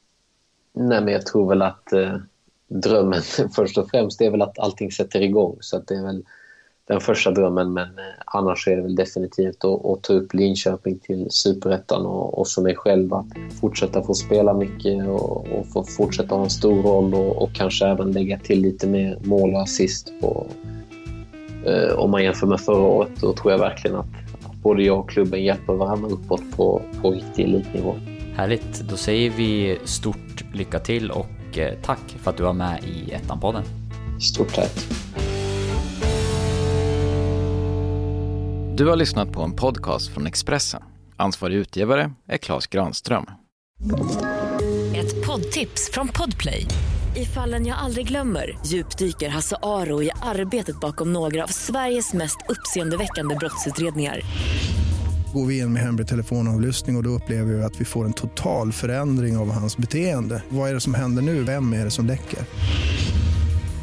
[0.75, 2.17] Nej, men jag tror väl att eh,
[2.69, 3.23] drömmen
[3.55, 5.57] först och främst är väl att allting sätter igång.
[5.61, 6.25] Så att det är väl
[6.89, 7.73] den första drömmen.
[7.73, 12.39] Men eh, annars är det väl definitivt att, att ta upp Linköping till superettan och,
[12.39, 13.27] och för mig själv att
[13.61, 17.87] fortsätta få spela mycket och, och få fortsätta ha en stor roll och, och kanske
[17.87, 20.47] även lägga till lite mer mål och assist på,
[21.67, 23.11] eh, om man jämför med förra året.
[23.21, 24.07] Då tror jag verkligen att,
[24.45, 27.95] att både jag och klubben hjälper varandra uppåt på, på riktig elitnivå.
[28.35, 32.85] Härligt, då säger vi stort lycka till och eh, tack för att du var med
[32.85, 33.63] i Ettan-podden.
[34.21, 35.08] Stort tack.
[38.79, 40.83] Du har lyssnat på en podcast från Expressen.
[41.17, 43.27] Ansvarig utgivare är Klas Granström.
[44.97, 46.67] Ett poddtips från Podplay.
[47.17, 52.37] I fallen jag aldrig glömmer djupdyker Hasse Aro i arbetet bakom några av Sveriges mest
[52.49, 54.21] uppseendeväckande brottsutredningar.
[55.35, 58.13] Går vi in med hemlig telefonavlyssning och, och då upplever vi att vi får en
[58.13, 60.43] total förändring av hans beteende.
[60.49, 61.43] Vad är det som händer nu?
[61.43, 62.39] Vem är det som läcker?